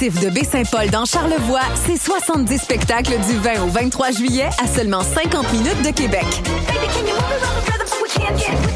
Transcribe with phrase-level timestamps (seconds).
[0.00, 5.52] De Baie-Saint-Paul dans Charlevoix, c'est 70 spectacles du 20 au 23 juillet à seulement 50
[5.52, 6.24] minutes de Québec.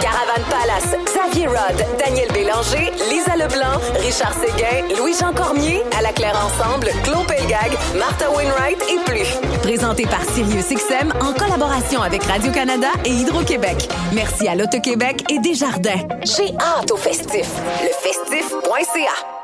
[0.01, 6.37] Caravane Palace, Xavier Rod, Daniel Bélanger, Lisa Leblanc, Richard Séguin, Louis-Jean Cormier, à la Claire
[6.45, 9.59] Ensemble, Claude Pelgag, Martha Wainwright et plus.
[9.63, 13.89] Présenté par SiriusXM en collaboration avec Radio-Canada et Hydro-Québec.
[14.13, 16.07] Merci à l'Auto-Québec et Desjardins.
[16.23, 17.49] J'ai hâte au festif.
[17.83, 19.44] Lefestif.ca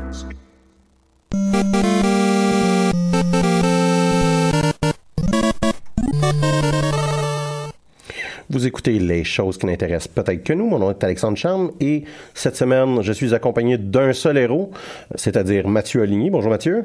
[8.51, 10.67] Vous écoutez les choses qui n'intéressent peut-être que nous.
[10.67, 12.03] Mon nom est Alexandre Charme et
[12.33, 14.71] cette semaine, je suis accompagné d'un seul héros,
[15.15, 16.29] c'est-à-dire Mathieu Aligny.
[16.29, 16.83] Bonjour Mathieu.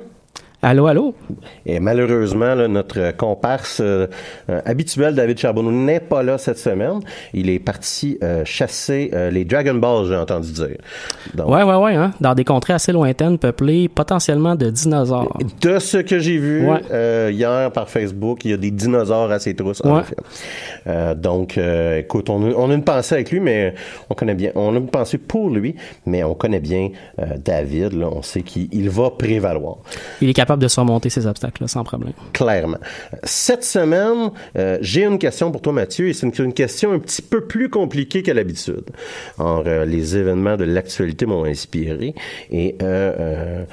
[0.68, 1.14] Allô, allô?
[1.64, 4.08] Et malheureusement, là, notre comparse euh,
[4.50, 6.98] euh, habituel, David Charbonneau, n'est pas là cette semaine.
[7.32, 10.78] Il est parti euh, chasser les Dragon Balls, j'ai entendu dire.
[11.34, 11.94] Donc, ouais, ouais, ouais.
[11.94, 12.10] Hein?
[12.20, 15.38] Dans des contrées assez lointaines, peuplées potentiellement de dinosaures.
[15.62, 16.66] De ce que j'ai vu
[17.30, 19.82] hier par Facebook, il y a des dinosaures à ses trousses.
[19.84, 21.14] Ouais.
[21.14, 21.60] donc,
[21.96, 23.72] écoute, on a, on a, une pensée avec lui, mais
[24.10, 24.50] on connaît bien.
[24.56, 25.76] On a une pensée pour lui,
[26.06, 26.90] mais on connaît bien
[27.44, 27.92] David.
[27.92, 29.76] Là, on sait qu'il va prévaloir.
[30.20, 32.12] Il est capable de surmonter ces obstacles sans problème.
[32.32, 32.78] Clairement.
[33.24, 36.98] Cette semaine, euh, j'ai une question pour toi, Mathieu, et c'est une, une, question un
[36.98, 38.84] petit peu plus compliquée qu'à l'habitude.
[39.38, 42.14] Or, euh, les événements de l'actualité m'ont inspiré
[42.50, 43.64] et euh,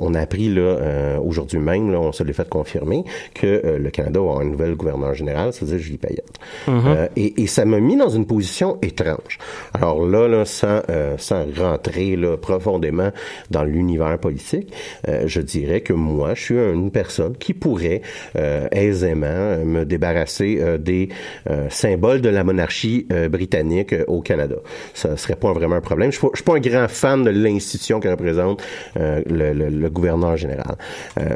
[0.00, 3.04] on a appris là aujourd'hui même, là, on se l'est fait confirmer,
[3.34, 6.38] que le Canada va avoir un nouvel gouverneur général, c'est-à-dire Julie Payette.
[6.68, 7.08] Mm-hmm.
[7.16, 9.38] et, et, ça m'a mis dans une position étrange.
[9.74, 10.82] Alors là, là sans,
[11.18, 13.10] sans rentrer là, profondément
[13.50, 14.72] dans l'univers politique,
[15.06, 18.02] je dirais que moi, je suis une personne qui pourrait
[18.36, 21.08] euh, aisément me débarrasser euh, des
[21.48, 24.56] euh, symboles de la monarchie britannique au Canada.
[24.94, 26.12] Ça serait pas vraiment un problème.
[26.12, 28.62] Je suis, suis pas un grand fan de l'institution que représente
[28.94, 30.76] le, le, le, gouverneur général.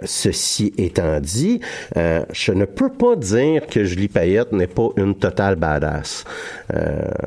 [0.04, 1.60] ceci étant dit,
[1.96, 6.24] je ne peux pas dire que Julie Payette n'est pas une totale badass.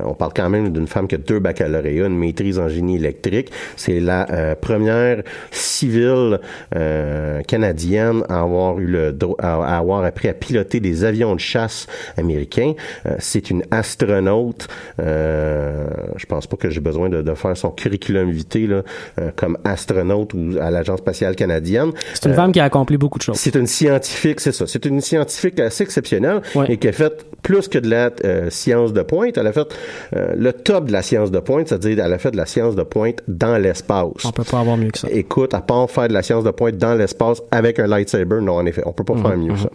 [0.04, 3.50] on parle quand même d'une femme qui a deux baccalauréats, une maîtrise en génie électrique.
[3.76, 6.40] C'est la première civile
[6.76, 11.86] euh, canadienne à avoir eu le à, avoir appris à piloter des avions de chasse
[12.16, 12.74] américains.
[13.06, 14.68] Euh, c'est une astronaute.
[15.00, 15.86] Euh,
[16.16, 18.82] je pense pas que j'ai besoin de, de, faire son curriculum vitae là,
[19.18, 21.92] euh, comme astronaute ou à l'agence spatiale canadienne.
[22.14, 23.36] C'est une femme qui a accompli beaucoup de choses.
[23.36, 24.66] C'est une scientifique, c'est ça.
[24.66, 28.10] C'est une scientifique assez exceptionnelle et qui a fait plus que de la
[28.50, 29.36] science de pointe.
[29.36, 29.74] Elle a fait
[30.12, 32.82] le top de la science de pointe, c'est-à-dire elle a fait de la science de
[32.82, 34.24] pointe dans l'espace.
[34.24, 35.08] On peut pas avoir mieux que ça.
[35.10, 38.40] Écoute, à part faire de la science de pointe dans l'espace avec un lightsaber.
[38.40, 39.68] Non, en effet, on peut pas faire mieux ça.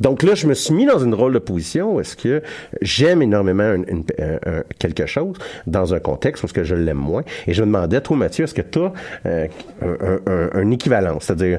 [0.00, 2.00] Donc là, je me suis mis dans une drôle de position.
[2.00, 2.42] Est-ce que
[2.82, 4.04] j'aime énormément une,
[4.78, 7.22] quelque chose dans un contexte où est-ce que je l'aime moins?
[7.46, 8.92] Et je me demandais, toi, Mathieu, est-ce que toi,
[9.26, 9.46] euh,
[10.54, 11.58] un, équivalent, c'est-à-dire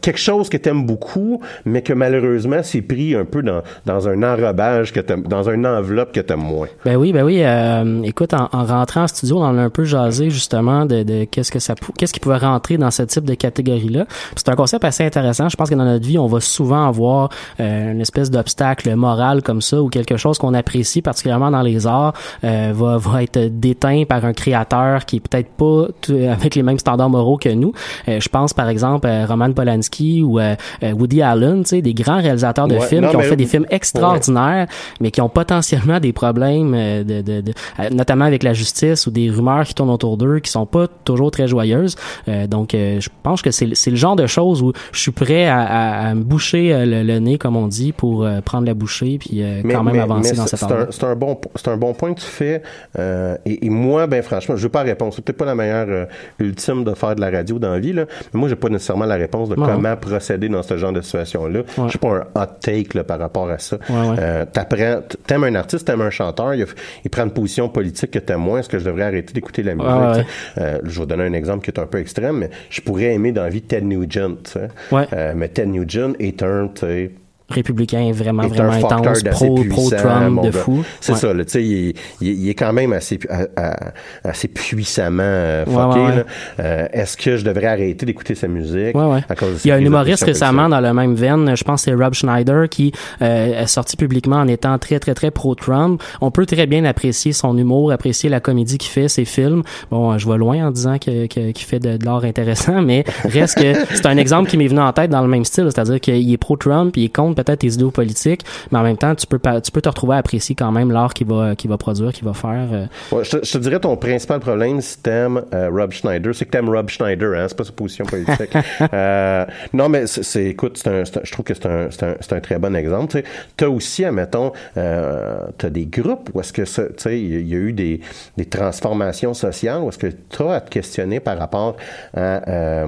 [0.00, 4.08] quelque chose que tu aimes beaucoup, mais que malheureusement c'est pris un peu dans, dans
[4.08, 6.68] un enrobage que t'aimes- dans une enveloppe que t'aimes moins.
[6.84, 7.42] Ben oui, ben oui.
[7.42, 11.50] euh, écoute, en, en rentrant en studio, on a un peu jasé justement de, qu'est-ce
[11.50, 14.06] que ça, qu'est-ce qui pouvait rentrer dans ce type de catégorie-là.
[14.36, 15.48] C'est un concept assez intéressant.
[15.48, 17.30] Je pense que dans notre vie, on va souvent avoir
[17.60, 21.86] euh, une espèce d'obstacle moral comme ça ou quelque chose qu'on apprécie particulièrement dans les
[21.86, 22.12] arts
[22.44, 25.86] euh, va, va être déteint par un créateur qui est peut-être pas
[26.30, 27.63] avec les mêmes standards moraux que nous.
[28.08, 31.82] Euh, je pense par exemple à Roman Polanski ou euh, euh, Woody Allen, tu sais,
[31.82, 34.66] des grands réalisateurs de Ouais, films non, qui ont mais- fait des films extraordinaires,
[35.00, 39.06] mais qui ont potentiellement des problèmes, euh, de, de, de- euh, notamment avec la justice
[39.06, 41.96] ou des rumeurs qui tournent autour d'eux, qui sont pas toujours très joyeuses.
[42.28, 45.46] Euh, donc, euh, je pense que c'est le genre de choses où je suis prêt
[45.46, 48.66] à, à- à me boucher euh, le, le nez, comme on dit, pour euh, prendre
[48.66, 50.86] la bouchée puis euh, quand même avancer dans cette c'est un, ordre.
[50.90, 52.62] c'est un bon c'est un bon point que tu fais
[52.98, 55.54] euh, et, et moi ben franchement je veux pas la réponse c'est peut-être pas la
[55.54, 56.04] meilleure euh,
[56.38, 59.04] ultime de faire de la radio dans la vie là mais moi j'ai pas nécessairement
[59.06, 61.88] la réponse de comment procéder dans ce genre de situation là Ouais.
[61.90, 64.16] j'ai pas un hot take là, par rapport à ça Ouais, ouais.
[64.18, 66.66] Euh, t'apprends t'aimes un artiste t'aimes un chanteur il,
[67.04, 69.74] il prend une position politique que t'aimes moins est-ce que je devrais arrêter d'écouter la
[69.74, 70.26] musique?
[70.58, 73.12] Euh, je vais vous donner un exemple qui est un peu extrême mais je pourrais
[73.14, 74.56] aimer dans la vie Ted Nugent.
[74.92, 77.10] Euh, mais Ted Nugent est un tu
[77.50, 80.58] Républicain vraiment, est vraiment intense, pro, pro-Trump de gars.
[80.58, 80.82] fou.
[81.00, 81.18] C'est Ouais.
[81.18, 83.92] ça, tu sais, il, il, est- il est quand même assez, à- à-
[84.24, 86.00] assez puissamment euh, fucké.
[86.00, 86.24] ouais.
[86.60, 89.20] Euh, Est-ce que je devrais arrêter d'écouter sa musique Ouais, ouais.
[89.28, 91.84] à cause de Il y a un humoriste récemment dans la même veine, je pense
[91.84, 96.02] que c'est Rob Schneider, qui euh, est sorti publiquement en étant très, très, très pro-Trump.
[96.22, 99.62] On peut très bien apprécier son humour, apprécier la comédie qu'il fait, ses films.
[99.90, 102.80] Bon, euh, je vais loin en disant que- que- qu'il fait de, de l'art intéressant,
[102.82, 105.66] mais reste que c'est un exemple qui m'est venu en tête dans le même style,
[105.66, 109.14] c'est-à-dire qu'il est pro-Trump, il est contre peut-être tes idéaux politiques, mais en même temps,
[109.14, 112.12] tu peux, tu peux te retrouver à apprécier quand même l'art qu'il va, va produire,
[112.12, 112.68] qu'il va faire.
[112.72, 112.86] euh.
[113.12, 116.44] Ouais, je, te, je te dirais ton principal problème si t'aimes euh, Rob Schneider, c'est
[116.46, 118.54] que t'aimes Rob Schneider, hein, c'est pas sa position politique.
[118.92, 122.32] euh, non, mais c'est, écoute, un, un- je trouve que c'est un, c'est un, c'est
[122.34, 123.22] un très bon exemple.
[123.56, 127.54] T'as aussi, admettons, euh, t'as des groupes où est-ce que ça, tu sais, il y
[127.54, 128.00] a- eu des,
[128.36, 131.76] des transformations sociales où est-ce que t'as à te questionner par rapport
[132.14, 132.84] à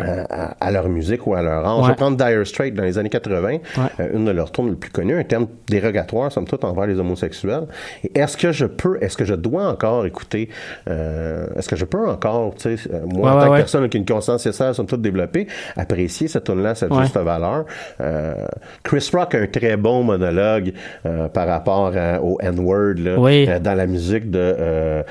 [0.00, 1.78] à, à leur musique ou à leur art.
[1.78, 1.88] Je Ouais.
[1.90, 3.58] vais prendre Dire Straits dans les années 80, Ouais.
[4.00, 6.98] euh, une de leurs tournes les plus connues, un terme dérogatoire, somme toute, envers les
[6.98, 7.66] homosexuels.
[8.14, 10.48] Est-ce que je peux, est-ce que je dois encore écouter,
[10.88, 13.88] euh, est-ce que je peux encore, tu sais, euh, moi, Ouais, en tant que personne
[13.88, 17.64] qui a une conscience sociale, somme toute développée, apprécier cette tune-là, à cette juste valeur?
[18.00, 18.34] Euh,
[18.82, 20.72] Chris Rock a un très bon monologue
[21.06, 23.48] euh, par rapport à- au N-word, là, Oui.
[23.60, 25.02] dans la musique de,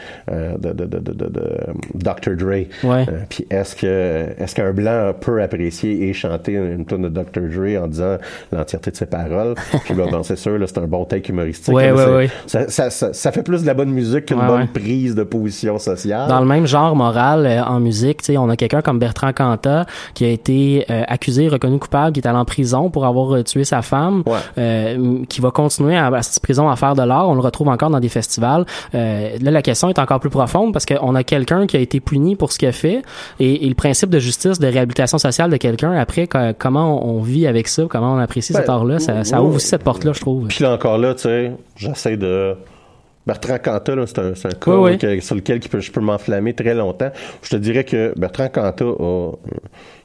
[0.58, 1.58] de, de, de, de, de- de
[1.96, 2.36] Dr.
[2.38, 2.65] Dre.
[2.84, 3.06] Ouais.
[3.29, 7.41] Puis est-ce que est-ce qu'un blanc peut apprécier et chanter une tune de Dr.
[7.41, 8.17] Dre en disant
[8.51, 11.74] l'entièreté de ses paroles Puis là, ben, c'est sûr, là, c'est un bon take humoristique.
[11.74, 12.29] Ouais, ouais, ouais.
[12.46, 15.77] Ça, ça, ça, ça fait plus de la bonne musique qu'une bonne prise de position
[15.79, 16.29] sociale.
[16.29, 19.34] Dans le même genre moral euh, en musique, tu sais, on a quelqu'un comme Bertrand
[19.34, 23.36] Cantat qui a été euh, accusé, reconnu coupable, qui est allé en prison pour avoir
[23.36, 24.24] euh, tué sa femme,
[25.29, 27.29] qui va continuer à, à cette prison à faire de l'art.
[27.29, 28.65] On le retrouve encore dans des festivals.
[28.93, 32.36] Là, la question est encore plus profonde parce qu'on a quelqu'un qui a été puni
[32.36, 33.01] pour ce qu'il a fait
[33.39, 35.91] et, et le principe de justice, de réhabilitation sociale de quelqu'un.
[35.93, 39.55] Après, co- comment on vit avec ça, comment on apprécie Ben, cet art-là, ça, ouvre
[39.55, 40.47] aussi cette porte-là, je trouve.
[40.47, 42.55] Puis là encore là, tu sais, j'essaie de.
[43.25, 44.91] Bertrand Cantat, là, c'est un, un cas Oui, oui.
[44.91, 47.09] là, que- sur lequel je peux m'enflammer très longtemps.
[47.43, 49.31] Je te dirais que Bertrand Cantat a.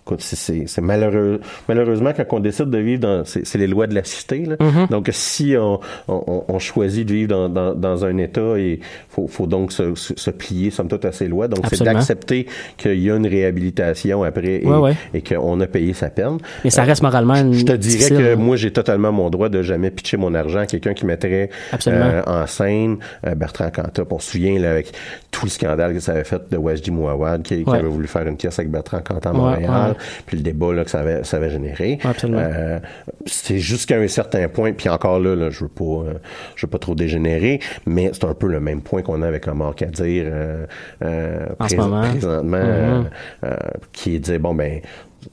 [0.05, 1.41] Écoute, c'est- malheureux.
[1.69, 3.23] Malheureusement, quand on décide de vivre dans.
[3.25, 4.45] C'est les lois de la cité.
[4.45, 4.57] Là.
[4.57, 4.91] Mm-hmm.
[4.91, 5.79] Donc, si on,
[6.09, 9.95] on, on choisit de vivre dans, dans, dans un État, il faut, faut donc se,
[9.95, 11.47] se, se plier, somme toute, à ces lois.
[11.47, 14.97] Donc, c'est d'accepter qu'il y a une réhabilitation après et, Ouais, ouais.
[15.15, 16.39] et qu'on a payé sa peine.
[16.65, 18.37] Mais ça reste moralement une Je te dirais que hein.
[18.37, 21.51] moi, j'ai totalement mon droit de jamais pitcher mon argent à quelqu'un qui mettrait
[21.87, 24.03] euh, en scène euh, Bertrand Cantat.
[24.11, 24.93] On se souvient là, avec
[25.31, 28.27] tout le scandale que ça avait fait de Wajdi Mouawad qui, qui avait voulu faire
[28.27, 29.92] une pièce avec Bertrand Cantat à Montréal,
[30.27, 31.99] puis le débat là, que ça avait, ça avait généré.
[32.39, 32.79] Euh,
[33.27, 36.15] c'est jusqu'à un certain point, puis encore là, là je veux pas euh,
[36.57, 39.47] je veux pas trop dégénérer, mais c'est un peu le même point qu'on a avec
[39.47, 42.03] le Marc à dire euh, En ce moment.
[42.11, 43.11] présentement, Mhm.
[43.45, 43.57] euh,
[43.93, 44.81] qui est de dire bon ben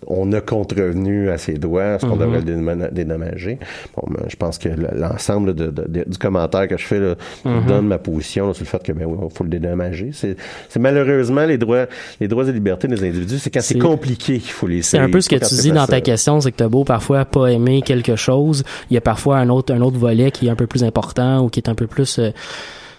[0.08, 2.20] on a contrevenu à ses doigts, est-ce qu'on Mhm.
[2.22, 3.60] devrait le dédoma- dédommager?
[3.96, 7.00] Bon, ben, je pense que le- l'ensemble de, de- de- du commentaire que je fais
[7.00, 7.16] là,
[7.46, 7.66] Mhm.
[7.68, 10.12] donne ma position là, sur le fait que ben oui, faut le dédommager.
[10.14, 10.36] C'est
[10.80, 11.88] malheureusement les droits,
[12.20, 15.10] les droits et libertés des individus, c'est quand c'est compliqué qu'il faut les C'est un
[15.10, 17.82] peu ce que tu dis dans ta question, c'est que t'as beau parfois pas aimer
[17.82, 20.68] quelque chose, il y a parfois un autre un autre volet qui est un peu
[20.68, 22.32] plus important ou qui est un peu plus euh,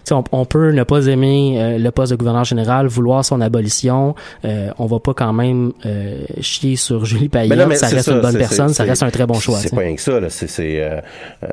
[0.09, 4.15] on, on peut ne pas aimer euh, le poste de gouverneur général, vouloir son abolition.
[4.45, 7.57] Euh, on va pas quand même euh, chier sur Julie Payette.
[7.57, 9.57] Non, ça reste une bonne personne, ça reste un très bon choix.
[9.59, 10.29] C'est pas rien que ça, là.
[10.29, 10.99] C'est, c'est, euh,
[11.43, 11.47] euh,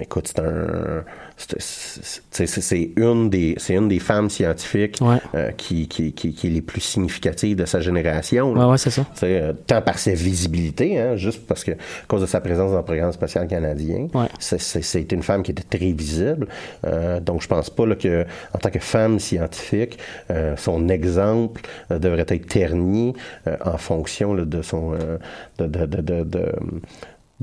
[0.00, 1.04] écoute, c'est un,
[1.36, 5.16] c'est- une des c'est une des femmes scientifiques Ouais.
[5.34, 8.52] euh, qui, qui, qui, qui est les plus significatives de sa génération.
[8.52, 9.04] Ouais, ouais, c'est ça.
[9.22, 12.78] Euh, tant par sa visibilité, hein, juste parce que à cause de sa présence dans
[12.78, 16.46] le programme spatial canadien, c'est- une femme qui était très visible.
[16.86, 18.24] Euh, donc, je pense pas là, que,
[18.54, 19.98] en tant que femme scientifique,
[20.56, 23.14] son exemple devrait être terni
[23.64, 24.92] en fonction là, de son
[25.58, 26.52] de, de, de, de-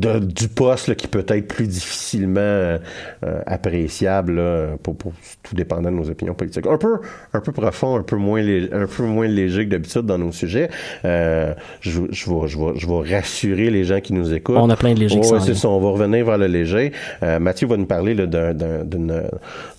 [0.02, 2.78] de- du poste là, qui peut être plus difficilement euh,
[3.24, 6.66] euh, appréciable là, pour, pour tout dépendant de nos opinions politiques.
[6.68, 6.98] Un peu,
[7.34, 10.70] un peu profond, un peu moins, un peu moins léger que d'habitude dans nos sujets.
[11.06, 14.58] Euh, je, je, vais, je, vais, je vais rassurer les gens qui nous écoutent.
[14.58, 15.70] On a plein de légers s'en c'est ça.
[15.70, 16.92] On va revenir vers le léger.
[17.24, 19.24] Euh, Mathieu va nous parler d'un, d'un, d'une-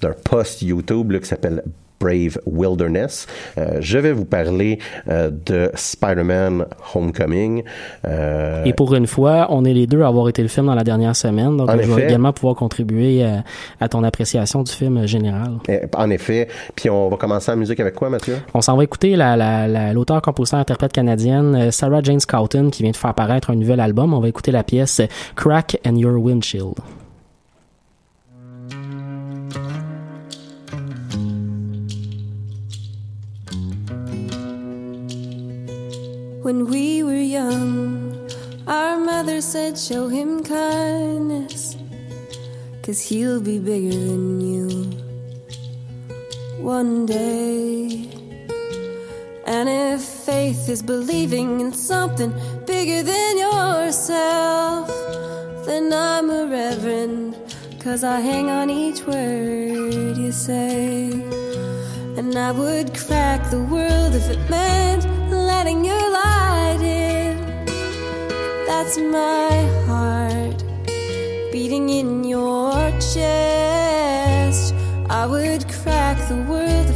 [0.00, 1.62] d'un post YouTube là, qui s'appelle
[2.03, 3.27] Brave Wilderness.
[3.59, 4.79] Euh, je vais vous parler
[5.09, 7.63] euh, de Spider-Man Homecoming.
[8.07, 10.75] Euh, Et pour une fois, on est les deux à avoir été le film dans
[10.75, 13.45] la dernière semaine, donc En je vais également pouvoir contribuer à,
[13.81, 15.53] à ton appréciation du film général.
[15.69, 16.49] Eh, En effet.
[16.75, 18.37] Puis on va commencer en musique avec quoi, Mathieu?
[18.55, 22.83] On s'en va écouter la, la, la- l'auteur, compositeur, interprète canadienne Sarah Jane Scouten qui
[22.83, 24.13] vient de faire paraître un nouvel album.
[24.15, 25.01] On va écouter la pièce
[25.37, 26.75] Crack and Your Windshield.
[36.43, 38.29] When we were young,
[38.67, 41.77] our mother said, Show him kindness,
[42.83, 44.69] cause he'll be bigger than you
[46.59, 48.11] one day.
[49.47, 52.35] And if faith is believing in something
[52.67, 54.89] bigger than yourself,
[55.65, 57.37] then I'm a reverend,
[57.79, 61.13] cause I hang on each word you say.
[62.14, 67.64] And I would crack the world if it meant letting your light in.
[68.66, 69.50] That's my
[69.87, 70.62] heart
[71.50, 72.75] beating in your
[73.12, 74.75] chest.
[75.09, 76.88] I would crack the world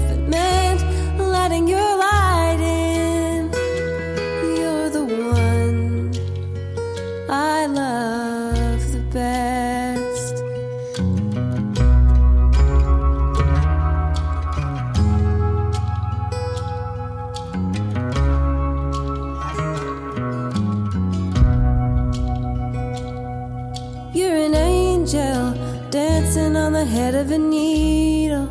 [26.96, 28.48] head of a needle.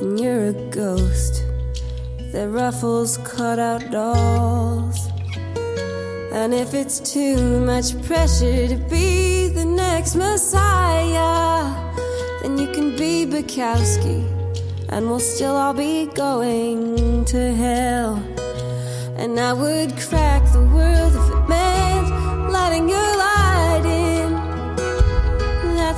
[0.00, 1.44] And you're a ghost
[2.32, 4.98] that ruffles cutout dolls.
[6.32, 11.62] And if it's too much pressure to be the next Messiah,
[12.42, 14.18] then you can be Bukowski,
[14.88, 18.14] and we'll still all be going to hell.
[19.16, 22.08] And I would crack the world if it meant
[22.50, 23.17] letting in.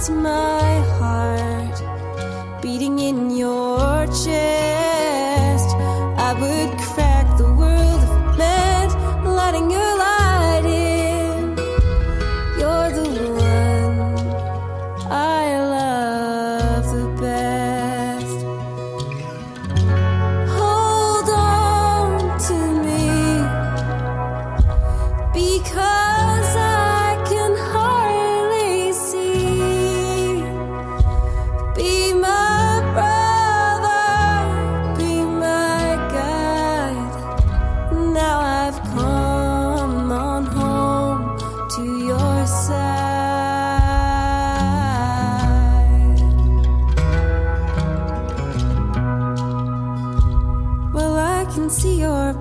[0.00, 4.69] That's my heart beating in your chest.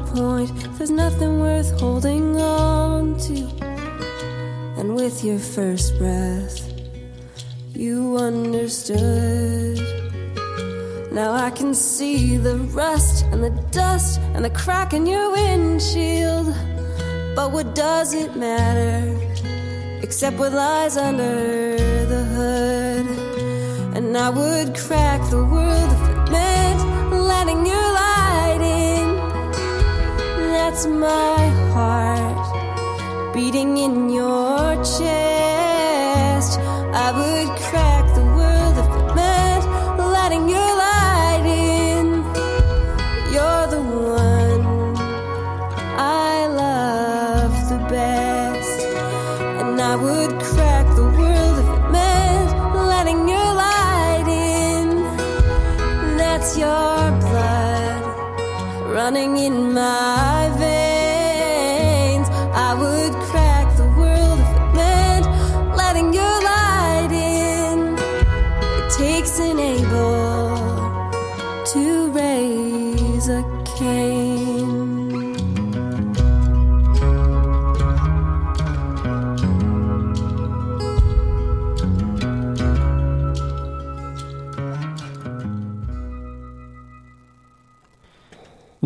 [0.08, 0.52] Point.
[0.78, 3.48] There's nothing worth holding on to.
[4.78, 6.72] And with your first breath,
[7.74, 9.78] you understood.
[11.12, 16.48] Now I can see the rust and the dust and the crack in your windshield.
[17.36, 19.18] But what does it matter?
[20.02, 21.78] Except what lies under
[22.14, 23.06] the hood.
[23.96, 25.79] And I would crack the world
[30.86, 35.29] my heart beating in your chest.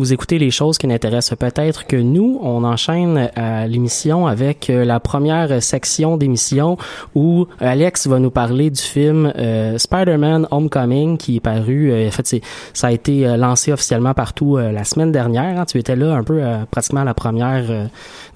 [0.04, 2.38] Vous écoutez les choses qui n'intéressent peut-être que nous.
[2.42, 6.76] On enchaîne à l'émission avec euh, la première section d'émission
[7.14, 11.90] où Alex va nous parler du film euh, Spider-Man Homecoming qui est paru.
[11.90, 12.42] euh, en fait, c'est,
[12.74, 15.58] ça a été euh, lancé officiellement partout euh, la semaine dernière.
[15.58, 15.64] hein.
[15.64, 17.86] Tu étais là un peu euh, pratiquement à la première euh,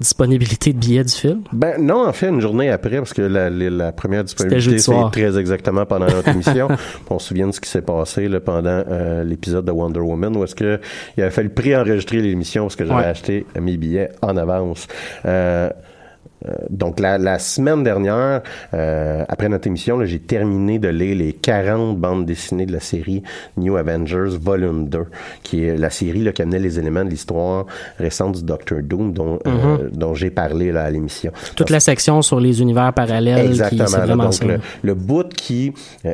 [0.00, 1.42] disponibilité de billets du film.
[1.52, 5.10] Ben non, en fait, une journée après, parce que la, la, la première disponibilité, c'est
[5.12, 6.68] très exactement pendant notre émission.
[7.10, 10.34] on se souvient de ce qui s'est passé là, pendant euh, l'épisode de Wonder Woman,
[10.34, 10.80] où est-ce que
[11.18, 13.06] il a fallu préenregistrer l'émission parce que j'avais Ouais.
[13.06, 14.86] acheté mes billets en avance.
[15.26, 15.70] Euh,
[16.46, 18.42] euh, donc la, la semaine dernière,
[18.74, 23.22] euh, après notre émission, j'ai terminé de lire les 40 bandes dessinées de la série
[23.56, 25.04] New Avengers Volume 2,
[25.42, 27.66] qui est la série là, qui amenait les éléments de l'histoire
[27.98, 31.32] récente du Doctor Doom dont, euh, dont j'ai parlé là, à l'émission.
[31.56, 33.42] Toute la section sur les univers parallèles.
[33.42, 33.86] qui- Exactement.
[33.86, 34.16] c'est là.
[34.16, 35.72] donc, le, le bout qui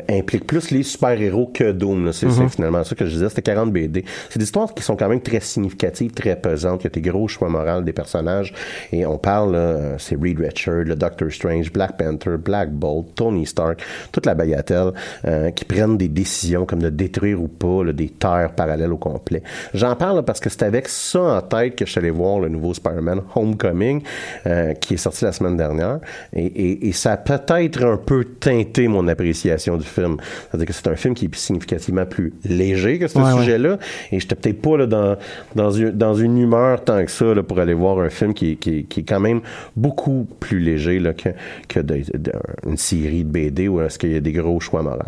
[0.08, 2.12] implique plus les super-héros que Doom.
[2.12, 3.28] C'est c'est finalement ça que je disais.
[3.28, 4.04] C'était 40 BD.
[4.30, 6.82] C'est des histoires qui sont quand même très significatives, très pesantes.
[6.82, 8.52] Il y a des gros choix moraux des personnages.
[8.92, 13.46] Et on parle, euh, c'est Reed Richards, le Doctor Strange, Black Panther, Black Bolt, Tony
[13.46, 14.92] Stark, toute la bagatelle,
[15.26, 18.96] euh, qui prennent des décisions comme de détruire ou pas là, des terres parallèles au
[18.96, 19.42] complet.
[19.72, 22.40] J'en parle là, parce que c'est avec ça en tête que je suis allé voir
[22.40, 24.02] le nouveau Spider-Man Homecoming,
[24.46, 25.98] euh, qui est sorti la semaine dernière.
[26.32, 30.16] Et, et, et ça a peut-être un peu teinté mon appréciation du film.
[30.48, 33.38] C'est-à-dire que c'est un film qui est significativement plus léger que ce Ouais, ouais.
[33.38, 33.78] sujet-là.
[34.12, 35.16] Et j'étais peut-être pas là, dans,
[35.54, 38.56] dans, une, dans une humeur tant que ça là, pour aller voir un film qui,
[38.56, 39.40] qui, qui est quand même
[39.76, 40.03] beaucoup
[40.40, 41.30] plus léger que,
[41.68, 42.32] que de- de-
[42.66, 44.98] une série de BD où est-ce qu'il y a des gros choix moraux.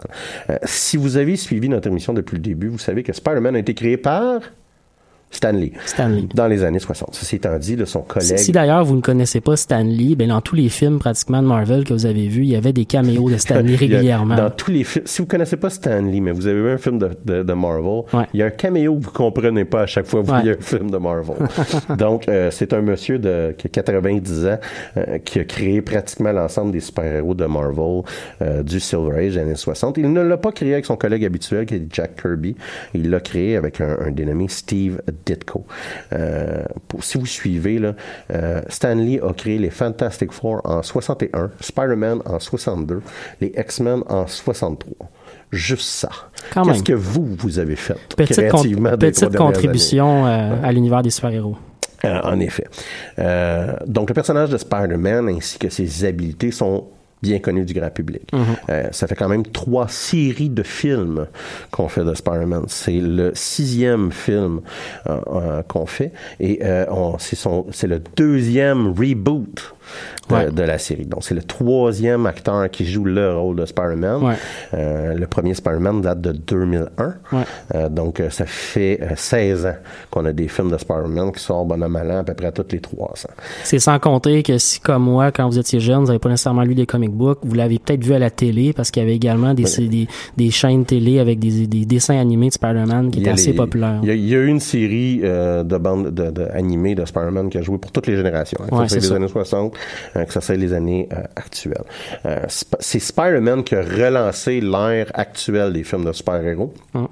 [0.51, 3.59] Euh, si vous avez suivi notre émission depuis le début, vous savez que Spider-Man a
[3.59, 4.41] été créé par
[5.31, 5.73] Stan Lee.
[5.85, 6.29] Stan Lee.
[6.35, 7.11] Dans les années 60.
[7.15, 8.39] Ceci étant dit, là, son collègue...
[8.39, 11.47] Si, d'ailleurs vous ne connaissez pas Stan Lee, ben dans tous les films pratiquement de
[11.47, 13.95] Marvel que vous avez vus, il y avait des caméos de Stan Lee Il y
[13.95, 14.37] a- régulièrement.
[14.37, 16.79] Dans tous les films, si vous connaissez pas Stan Lee, mais vous avez vu un
[16.79, 18.25] film de, de, de Marvel, Ouais.
[18.33, 20.41] il y a un caméo que vous comprenez pas à chaque fois que vous Ouais.
[20.43, 21.37] voyez un film de Marvel.
[21.99, 24.59] Donc, euh, c'est un monsieur de, qui a 90 ans
[24.97, 28.03] euh, qui a créé pratiquement l'ensemble des super-héros de Marvel
[28.43, 29.99] euh, du Silver Age années 60.
[29.99, 32.57] Il ne l'a pas créé avec son collègue habituel qui est Jack Kirby.
[32.95, 35.65] Il l'a créé avec un, un dénommé Steve Ditko.
[36.13, 37.95] Euh, pour, si vous suivez, là,
[38.33, 43.01] euh, Stan Lee a créé les Fantastic Four en 61, Spider-Man en 62,
[43.41, 45.09] les X-Men en 63.
[45.53, 46.09] Juste ça.
[46.53, 51.57] Qu'est-ce que vous, vous avez fait Petite, con- des contribution euh, à l'univers des super-héros.
[52.05, 52.67] euh, en effet.
[53.19, 56.85] Euh, donc, le personnage de Spider-Man ainsi que ses habilités sont
[57.23, 58.31] bien connus du grand public.
[58.69, 61.27] Euh, ça fait quand même trois séries de films
[61.71, 62.65] qu'on fait de Spider-Man.
[62.69, 64.61] C'est le sixième film
[65.09, 66.61] euh, euh, qu'on fait et
[67.19, 69.76] c'est le deuxième reboot
[70.29, 70.51] de, Ouais.
[70.51, 71.07] de la série.
[71.07, 74.23] Donc, c'est le troisième acteur qui joue le rôle de Spider-Man.
[74.23, 74.35] Ouais.
[74.75, 77.15] Euh, le premier Spider-Man date de 2001.
[77.33, 77.43] Ouais.
[77.75, 79.75] Euh, donc, euh, ça fait euh, 16 ans
[80.11, 82.53] qu'on a des films de Spider-Man qui sortent bonhomme à l'an à peu près à
[82.53, 83.29] toutes les 300.
[83.65, 86.63] C'est sans compter que si, comme moi, quand vous étiez jeune, vous n'avez pas nécessairement
[86.63, 89.15] lu des comic books, vous l'avez peut-être vu à la télé parce qu'il y avait
[89.17, 93.31] également des, des, des chaînes télé avec des, des dessins animés de Spider-Man qui étaient
[93.31, 94.01] assez les- populaires.
[94.03, 96.95] Il y, a, il y a eu une série euh, de bandes de, de animées
[96.95, 98.59] de Spider-Man qui a joué pour toutes les générations.
[98.71, 99.15] hein, ça c'est les ça.
[99.17, 99.76] années 60, euh,
[100.15, 101.85] que ça soit les années euh, actuelles.
[102.25, 102.41] Euh,
[102.81, 106.73] c'est Spider-Man qui a relancé l'ère actuelle des films de super-héros.
[106.95, 107.09] Hum.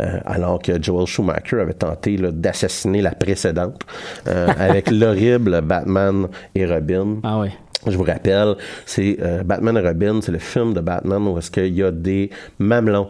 [0.00, 3.82] Euh, alors que Joel Schumacher avait tenté d'assassiner la précédente
[4.26, 7.18] euh, avec l'horrible Batman et Robin.
[7.22, 7.52] Ah ouais.
[7.86, 11.50] Je vous rappelle, c'est euh, Batman et Robin, c'est le film de Batman où est-ce
[11.50, 13.08] qu'il y a des mamelons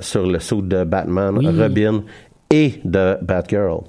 [0.00, 1.46] sur le saut de Batman, Oui.
[1.60, 2.02] Robin
[2.50, 3.80] et de Batgirl.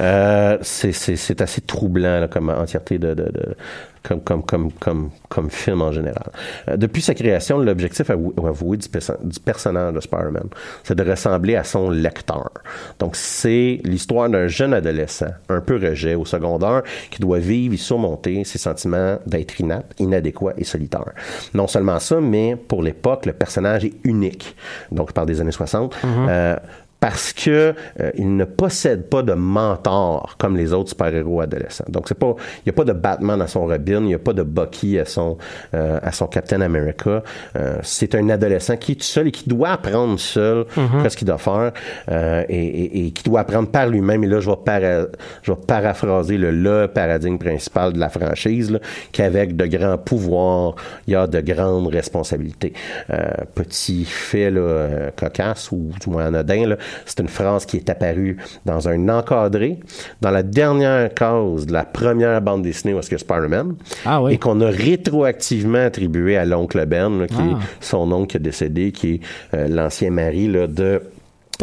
[0.00, 3.56] Euh, c'est, c'est, c'est assez troublant là, comme entièreté de, de, de-
[4.02, 6.30] comme, comme, comme, comme, comme film en général.
[6.68, 10.48] Euh, depuis sa création, l'objectif avou- avoué du, du personnage de Spider-Man,
[10.82, 12.50] c'est de ressembler à son lecteur.
[12.98, 17.78] Donc, c'est l'histoire d'un jeune adolescent, un peu rejet au secondaire, qui doit vivre et
[17.78, 21.12] surmonter ses sentiments d'être inapte, inadéquat et solitaire.
[21.54, 24.56] Non seulement ça, mais pour l'époque, le personnage est unique.
[24.90, 25.94] Donc, je parle des années 60.
[26.04, 26.56] Euh,
[27.02, 31.84] parce que euh, il ne possède pas de mentor comme les autres super-héros adolescents.
[31.88, 32.34] Donc c'est pas
[32.64, 35.00] il y a pas de Batman à son Robin, il y a pas de Bucky
[35.00, 35.36] à son
[35.74, 37.24] euh, à son Captain America.
[37.56, 41.02] Euh, c'est un adolescent qui est tout seul et qui doit apprendre seul Mhm.
[41.02, 41.72] qu'est-ce qu'il doit faire
[42.10, 44.22] euh, et, et- et qui doit apprendre par lui-même.
[44.22, 45.08] Et là, je vais, para-
[45.42, 48.78] je vais paraphraser le, le paradigme principal de la franchise, là,
[49.10, 50.76] qu'avec de grands pouvoirs,
[51.08, 52.72] il y a de grandes responsabilités.
[53.10, 57.76] Euh, petit fait là, euh, cocasse ou du moins anodin, là, c'est une phrase qui
[57.78, 59.78] est apparue dans un encadré,
[60.20, 63.74] dans la dernière case de la première bande dessinée où est-ce que Spider-Man,
[64.04, 64.34] Ah oui.
[64.34, 67.58] et qu'on a rétroactivement attribué à l'oncle Ben, là, qui Ah.
[67.58, 69.20] est son oncle qui est décédé, qui est
[69.54, 71.02] euh, l'ancien mari là, de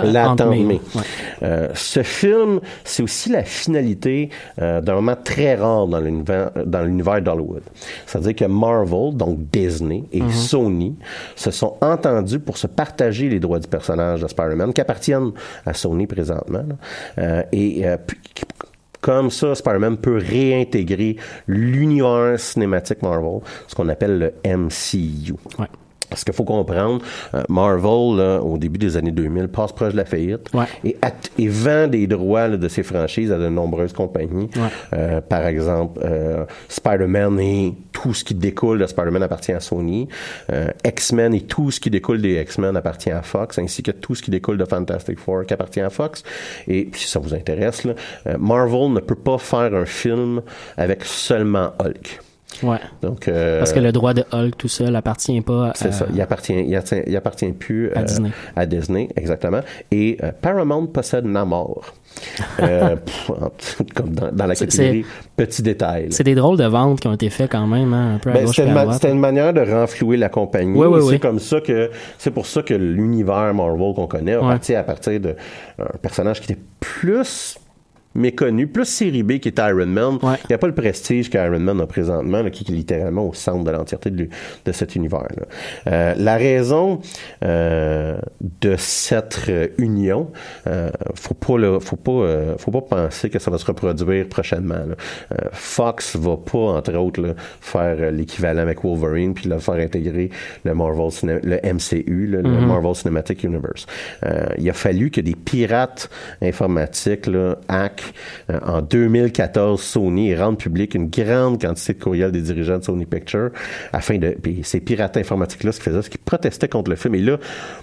[0.03, 0.79] la ouais.
[1.43, 4.29] Euh, ce film, c'est aussi la finalité
[4.61, 7.63] euh, d'un moment très rare dans l'univers dans l'univers d'Hollywood.
[8.05, 10.29] C'est-à-dire que Marvel, donc Disney et Mhm.
[10.31, 10.95] Sony
[11.35, 15.31] se sont entendus pour se partager les droits du personnage de Spider-Man qui appartiennent
[15.65, 16.63] à Sony présentement.
[16.67, 16.75] là.
[17.17, 18.17] Euh, et puis,
[19.01, 21.15] comme ça, Spider-Man peut réintégrer
[21.47, 25.33] l'univers cinématique Marvel, ce qu'on appelle le MCU.
[25.57, 25.67] Ouais.
[26.09, 27.01] Parce qu'il faut comprendre,
[27.33, 30.65] euh, Marvel, là, au début des années 2000, passe proche de la faillite Ouais.
[30.83, 30.97] et,
[31.37, 34.49] et vend des droits là, de ses franchises à de nombreuses compagnies.
[34.55, 34.61] Ouais.
[34.93, 40.07] Euh, par exemple, euh, Spider-Man et tout ce qui découle de Spider-Man appartient à Sony.
[40.51, 44.15] Euh, X-Men et tout ce qui découle des X-Men appartient à Fox, ainsi que tout
[44.15, 46.23] ce qui découle de Fantastic Four qui appartient à Fox.
[46.67, 47.93] Et si ça vous intéresse, là,
[48.27, 50.41] euh, Marvel ne peut pas faire un film
[50.77, 52.19] avec seulement Hulk.
[52.63, 52.79] Ouais.
[53.01, 56.07] Donc, euh, Parce que le droit de Hulk tout seul appartient pas à, c'est ça.
[56.13, 58.31] Il appartient, il appartient, il appartient plus À euh, Disney.
[58.55, 59.61] À Disney, exactement.
[59.91, 61.93] Et euh, Paramount possède Namor.
[62.57, 63.31] Pff,
[63.95, 65.05] comme dans, dans la C'est- catégorie
[65.37, 66.07] petit détail.
[66.09, 68.33] C'est des drôles de ventes qui ont été faits quand même, hein, un peu à
[68.33, 68.65] Ben, c'était,
[69.11, 70.77] une ma- manière de renflouer la compagnie.
[70.77, 71.19] Oui, oui, Et c'est oui.
[71.19, 74.47] comme ça que c'est pour ça que l'univers Marvel qu'on connaît a Ouais.
[74.49, 75.33] parti à partir d'un
[76.01, 77.57] personnage qui était plus
[78.15, 80.17] méconnu, plus série B qui est Iron Man.
[80.21, 80.35] Ouais.
[80.45, 83.33] Il n'y a pas le prestige qu'Iron Man a présentement, là, qui est littéralement au
[83.33, 84.27] centre de l'entièreté de,
[84.65, 85.45] de cet univers-là.
[85.87, 86.99] Euh, la raison
[87.43, 88.17] euh,
[88.61, 90.31] de cette euh, union,
[90.67, 94.27] euh, faut pas, là, faut pas, euh, faut pas penser que ça va se reproduire
[94.27, 94.75] prochainement.
[94.75, 94.95] là.
[95.33, 100.29] Euh, Fox va pas, entre autres, là, faire l'équivalent avec Wolverine puis le faire intégrer
[100.65, 103.85] le Marvel, le MCU, là, le Marvel Cinematic Universe.
[104.25, 106.09] Euh, il a fallu que des pirates
[106.41, 107.98] informatiques là, hack
[108.49, 113.05] euh, en 2014 Sony rendent public une grande quantité de courriels des dirigeants de Sony
[113.05, 113.49] Pictures
[113.93, 116.95] afin de puis ces pirates informatiques là ce qu'ils faisaient c'est qu'ils protestaient contre le
[116.95, 117.37] film et là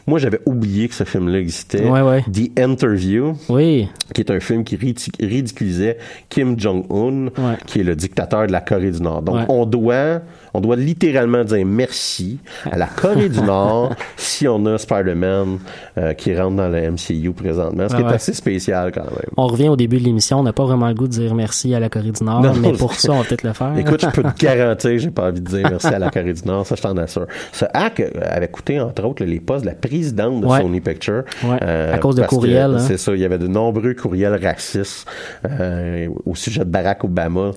[0.07, 2.23] moi j'avais oublié que ce film là existait Ouais, ouais.
[2.33, 3.89] The Interview Oui.
[4.15, 5.99] qui est un film qui ridic- ridiculisait
[6.29, 7.57] Kim Jong-un, Ouais.
[7.67, 9.23] qui est le dictateur de la Corée du Nord.
[9.23, 10.21] Donc, on doit,
[10.57, 12.39] on doit littéralement dire merci
[12.71, 15.59] à la Corée du Nord si on a Spider-Man
[15.99, 18.15] euh, qui rentre dans le MCU présentement, ce qui Ouais, est ouais.
[18.15, 19.31] assez spécial quand même.
[19.37, 21.75] On revient au début de l'émission, on n'a pas vraiment le goût de dire merci
[21.75, 23.73] à la Corée du Nord, Non, mais pour ça, on va peut-être le faire.
[23.79, 26.43] Écoute, je peux te garantir, j'ai pas envie de dire merci à la Corée du
[26.47, 27.27] Nord, ça je t'en assure.
[27.53, 30.61] Ce hack euh, avait coûté, entre autres, les postes de la présidente de Ouais.
[30.63, 31.25] Sony Pictures.
[31.45, 32.79] Ouais, à cause de courriels, hein.
[32.79, 35.07] C'est ça, il y avait de nombreux courriels racistes
[35.45, 37.51] euh, au sujet de Barack Obama.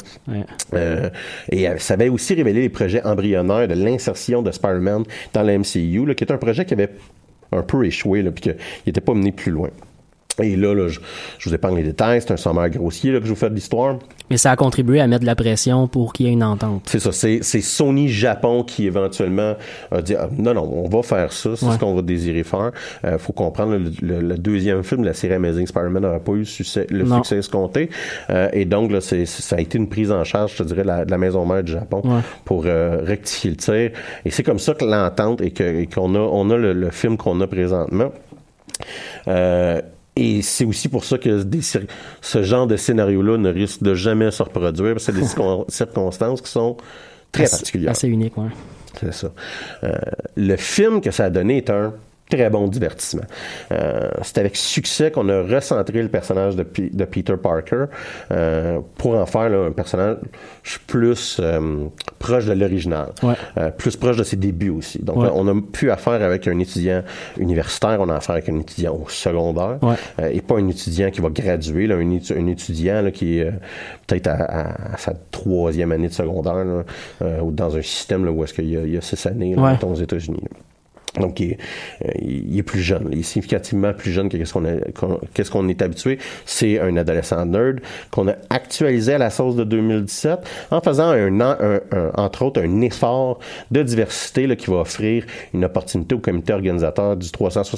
[0.73, 1.09] Euh,
[1.51, 5.57] et euh, ça avait aussi révélé les projets embryonnaires de l'insertion de Spider-Man dans la
[5.57, 6.89] MCU, qui est un projet qui avait
[7.51, 8.51] un peu échoué, là, puis
[8.85, 9.69] n'était pas mené plus loin.
[10.41, 10.99] Et là, là je,
[11.37, 13.55] je vous épargne les détails, c'est un sommaire grossier là, que je vous fais de
[13.55, 13.97] l'histoire.
[14.29, 16.83] Mais ça a contribué à mettre de la pression pour qu'il y ait une entente.
[16.85, 19.55] C'est ça, c'est, Sony Japon qui éventuellement
[19.91, 21.73] a dit ah, non, non, on va faire ça, c'est Ouais.
[21.73, 22.71] ce qu'on va désirer faire.
[23.05, 26.33] Euh, faut comprendre, le, le- le deuxième film de la série Amazing Spider-Man n'aurait pas
[26.33, 27.17] eu le succès, le Non.
[27.17, 27.89] succès escompté.
[28.29, 30.83] Euh, et donc, là, c'est, ça a été une prise en charge, je te dirais,
[30.83, 32.21] de la, de la maison mère du Japon Ouais.
[32.45, 33.91] pour euh, rectifier le tir.
[34.25, 35.51] Et c'est comme ça que l'entente et,
[35.87, 38.11] qu'on a, on a le, le film qu'on a présentement.
[39.27, 39.81] Euh,
[40.15, 44.31] et c'est aussi pour ça que des ce genre de scénario-là ne risque de jamais
[44.31, 46.77] se reproduire, parce que c'est des circon- circonstances qui sont
[47.31, 47.91] très Assez- particulières.
[47.91, 48.49] Assez unique, ouais.
[48.99, 49.31] C'est ça.
[49.83, 49.93] Euh,
[50.35, 51.93] le film que ça a donné est un
[52.29, 53.23] très bon divertissement.
[53.71, 57.85] Euh, c'est avec succès qu'on a recentré le personnage de, P- de Peter Parker
[58.31, 60.17] euh, pour en faire là, un personnage
[60.87, 61.85] plus euh,
[62.19, 63.33] proche de l'original, Ouais.
[63.57, 64.99] Euh, plus proche de ses débuts aussi.
[65.03, 65.29] Donc, Ouais.
[65.33, 67.01] on a plus affaire avec un étudiant
[67.37, 69.95] universitaire, on a affaire avec un étudiant au secondaire Ouais.
[70.21, 73.39] euh, et pas un étudiant qui va graduer, là, un, étu- un étudiant là, qui
[73.39, 73.51] est euh,
[74.07, 76.83] peut-être à, à- à sa troisième année de secondaire, là,
[77.23, 79.25] euh, ou dans un système là, où est-ce qu'il y, a- il y a six
[79.25, 80.43] années aux États-Unis.
[81.19, 81.57] Donc, il est,
[82.05, 83.09] euh, il est plus jeune.
[83.11, 86.19] Il est significativement plus jeune que qu'est-ce qu'on qu'est-ce qu'on est habitué.
[86.45, 87.79] C'est un adolescent nerd
[88.11, 92.43] qu'on a actualisé à la sauce de 2017 en faisant un, an- un- un- entre
[92.43, 93.39] autres un effort
[93.71, 97.27] de diversité là, qui va offrir une opportunité au comité organisateur du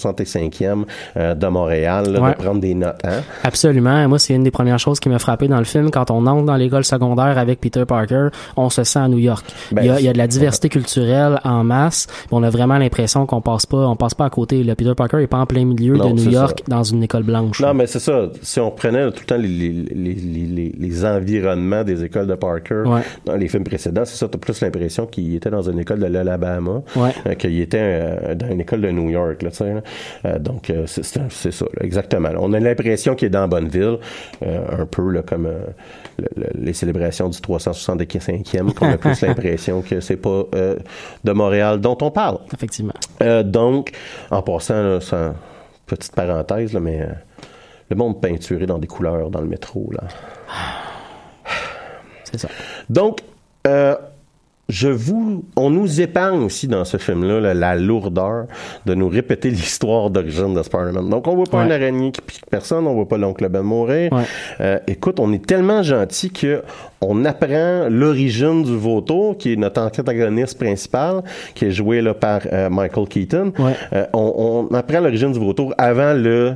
[0.06, 0.86] 365e
[1.18, 2.32] euh, de Montréal là, Ouais.
[2.32, 3.00] de prendre des notes.
[3.04, 3.22] Hein?
[3.44, 4.08] Absolument.
[4.08, 5.90] Moi, c'est une des premières choses qui m'a frappé dans le film.
[5.92, 9.46] Quand on entre dans l'école secondaire avec Peter Parker, on se sent à New York.
[9.72, 12.08] Ben, il, y a, il y a de la diversité culturelle en masse.
[12.32, 14.64] On a vraiment l'impression qu'on passe pas, on passe pas à côté.
[14.76, 17.60] Peter Parker est pas en plein milieu Non, de New York dans une école blanche.
[17.62, 18.30] Non, mais c'est ça.
[18.42, 22.28] Si on prenait tout le temps les, les, les, les, les- les environnements des écoles
[22.28, 23.02] de Parker Ouais.
[23.26, 26.06] dans les films précédents, c'est ça, t'as plus l'impression qu'il était dans une école de
[26.08, 27.12] l'Alabama Ouais.
[27.28, 29.50] euh, qu'il était euh, dans une école de New York, là.
[30.26, 31.22] Euh, donc, c'est, ça,
[31.82, 32.30] exactement.
[32.40, 33.98] On a l'impression qu'il est dans Bonneville,
[34.42, 35.48] un peu comme
[36.18, 40.46] le- le- les célébrations du 365e, qu'on a plus l'impression que c'est pas
[41.24, 42.40] de Montréal dont on parle.
[42.54, 42.94] Effectivement.
[43.22, 43.92] Euh, donc,
[44.30, 45.34] en passant, là, sans
[45.86, 47.08] petite parenthèse, là, mais euh,
[47.90, 50.04] le monde peinturé dans des couleurs dans le métro, là.
[52.24, 52.48] C'est ça.
[52.90, 53.22] Donc,
[53.68, 53.96] euh,
[54.72, 58.46] je vous, on nous épargne aussi dans ce film-là là, la lourdeur
[58.86, 61.10] de nous répéter l'histoire d'origine de Spider-Man.
[61.10, 61.66] Donc, on voit pas Ouais.
[61.66, 64.12] une araignée qui pique personne, on voit pas l'oncle Ben mourir.
[64.14, 64.24] Ouais.
[64.62, 66.64] Euh, écoute, on est tellement gentil que
[67.02, 71.24] on apprend l'origine du vautour, qui est notre antagoniste principal,
[71.56, 73.52] qui est joué là, par euh, Michael Keaton.
[73.60, 73.74] Ouais.
[73.94, 76.54] Euh, on, on apprend l'origine du vautour avant le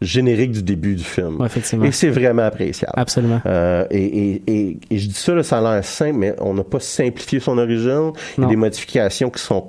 [0.00, 1.40] générique du début du film.
[1.40, 1.84] Ouais, effectivement.
[1.84, 2.94] Et c'est vraiment appréciable.
[2.96, 3.40] Absolument.
[3.46, 6.54] Euh, et, et, et, et je dis ça, là, ça a l'air simple, mais on
[6.54, 8.12] n'a pas simplifié son origine.
[8.38, 9.64] Il y a des modifications qui sont,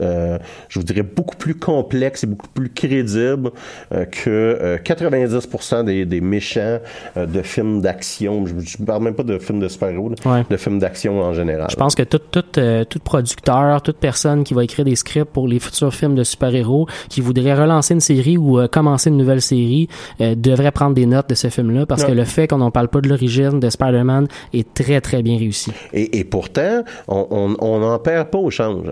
[0.00, 3.50] euh, je vous dirais, beaucoup plus complexes et beaucoup plus crédibles
[3.92, 6.78] euh, que euh, 90% des, des méchants
[7.16, 8.46] euh, de films d'action.
[8.46, 10.44] Je ne parle même pas de films de super-héros, Ouais.
[10.48, 11.68] de films d'action en général.
[11.70, 15.30] Je pense que tout, tout, euh, tout producteur, toute personne qui va écrire des scripts
[15.32, 19.16] pour les futurs films de super-héros, qui voudrait relancer une série ou euh, commencer une
[19.18, 19.88] nouvelle série,
[20.20, 22.08] euh, devrait prendre des notes de ce film-là parce Ouais.
[22.08, 25.38] que le fait qu'on n'en parle pas de l'origine de Spider-Man est très, très bien
[25.38, 25.70] réussi.
[25.92, 28.86] Et, et pourtant, on on- on n'en perd pas au change.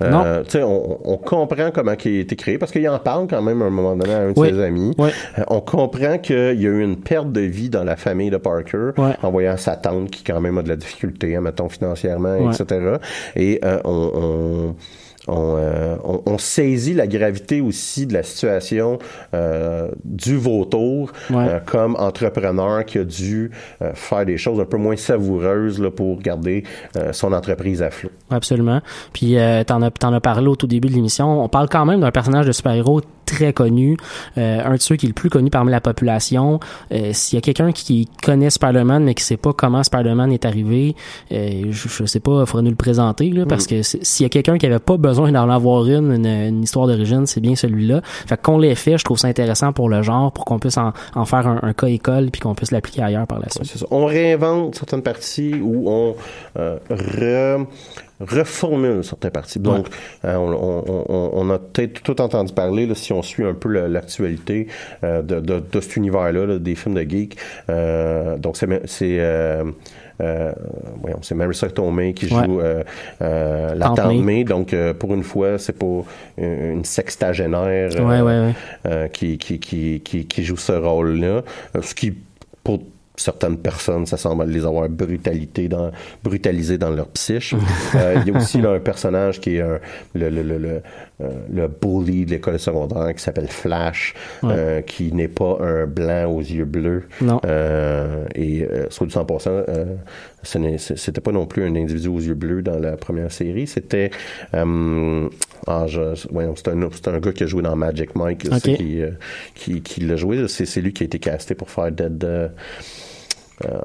[0.00, 0.35] Hein?
[0.36, 3.26] Euh, tu sais, on, on comprend comment il a été créé parce qu'il en parle
[3.28, 4.48] quand même à un moment donné à un de Oui.
[4.50, 4.92] ses amis.
[4.98, 5.10] Oui.
[5.38, 8.36] Euh, on comprend qu'il y a eu une perte de vie dans la famille de
[8.36, 9.14] Parker Ouais.
[9.22, 12.96] en voyant sa tante qui quand même a de la difficulté, hein, mettons financièrement, etc.
[13.34, 14.10] Et euh, on...
[14.14, 14.76] on
[15.28, 18.98] on, euh, on- on saisit la gravité aussi de la situation
[19.34, 21.46] euh, du vautour Ouais.
[21.48, 23.50] euh, comme entrepreneur qui a dû
[23.82, 26.64] euh, faire des choses un peu moins savoureuses là, pour garder
[26.96, 28.10] euh, son entreprise à flot.
[28.30, 28.80] Absolument.
[29.12, 31.42] Puis euh, t'en as t'en as parlé au tout début de l'émission.
[31.42, 33.96] On parle quand même d'un personnage de super-héros très connu,
[34.38, 36.60] euh, un de ceux qui est le plus connu parmi la population.
[36.92, 40.44] Euh, S'il y a quelqu'un qui connaît Spider-Man mais qui sait pas comment Spider-Man est
[40.46, 40.96] arrivé,
[41.32, 44.24] euh, je, je sais pas, il faudrait nous le présenter là, parce que c'est- s'il
[44.24, 47.40] y a quelqu'un qui avait pas besoin d'en avoir une, une, une histoire d'origine, c'est
[47.40, 48.00] bien celui-là.
[48.04, 50.92] Fait qu'on l'ait fait, je trouve ça intéressant pour le genre, pour qu'on puisse en,
[51.14, 53.66] en faire un, un cas école puis qu'on puisse l'appliquer ailleurs par la suite.
[53.66, 53.86] Ça.
[53.90, 56.14] On réinvente certaines parties ou on
[56.58, 57.66] euh, re-
[58.20, 59.58] reformule certaines parties.
[59.58, 59.86] Donc,
[60.24, 63.54] hein, on, on- on- on a peut-être tout entendu parler, là, si on suit un
[63.54, 64.68] peu l'actualité
[65.04, 67.36] euh, de, de- de cet univers-là, là, des films de geek.
[67.70, 68.68] Euh, donc, c'est...
[68.86, 69.64] c'est euh,
[70.22, 70.50] euh,
[71.02, 72.46] voyons, c'est Marissa Tomei qui joue Ouais.
[72.64, 72.82] euh,
[73.20, 74.22] euh, la Tante tante May.
[74.22, 74.44] May.
[74.44, 76.04] Donc, euh, pour une fois, c'est pas
[76.38, 78.54] une, sextagénaire euh, Ouais, ouais, ouais.
[78.86, 81.42] euh, qui, qui, qui, qui, joue ce rôle-là.
[81.76, 82.14] Euh, Ce qui,
[82.64, 82.80] pour
[83.16, 85.90] certaines personnes, ça semble les avoir brutalité dans,
[86.22, 87.54] brutalisés dans leur psyche.
[87.94, 89.78] Euh, il y a aussi là, un personnage qui est un-
[90.14, 90.82] le, le, le, le,
[91.22, 96.26] euh, le bully de l'école secondaire qui s'appelle Flash, euh, qui n'est pas un blanc
[96.30, 97.04] aux yeux bleus.
[97.20, 97.40] Non.
[97.46, 99.84] Euh, et soit du 100%, euh,
[100.42, 103.32] ce n'est- c'est- c'était pas non plus un individu aux yeux bleus dans la première
[103.32, 103.66] série.
[103.66, 104.10] C'était
[104.54, 105.28] euh,
[105.66, 109.00] ah, c'est un, un gars qui a joué dans Magic Mike qui,
[109.54, 110.46] qui, qui l'a joué.
[110.48, 112.50] C'est, c'est lui qui a été casté pour faire Dead.
[113.64, 113.78] Euh,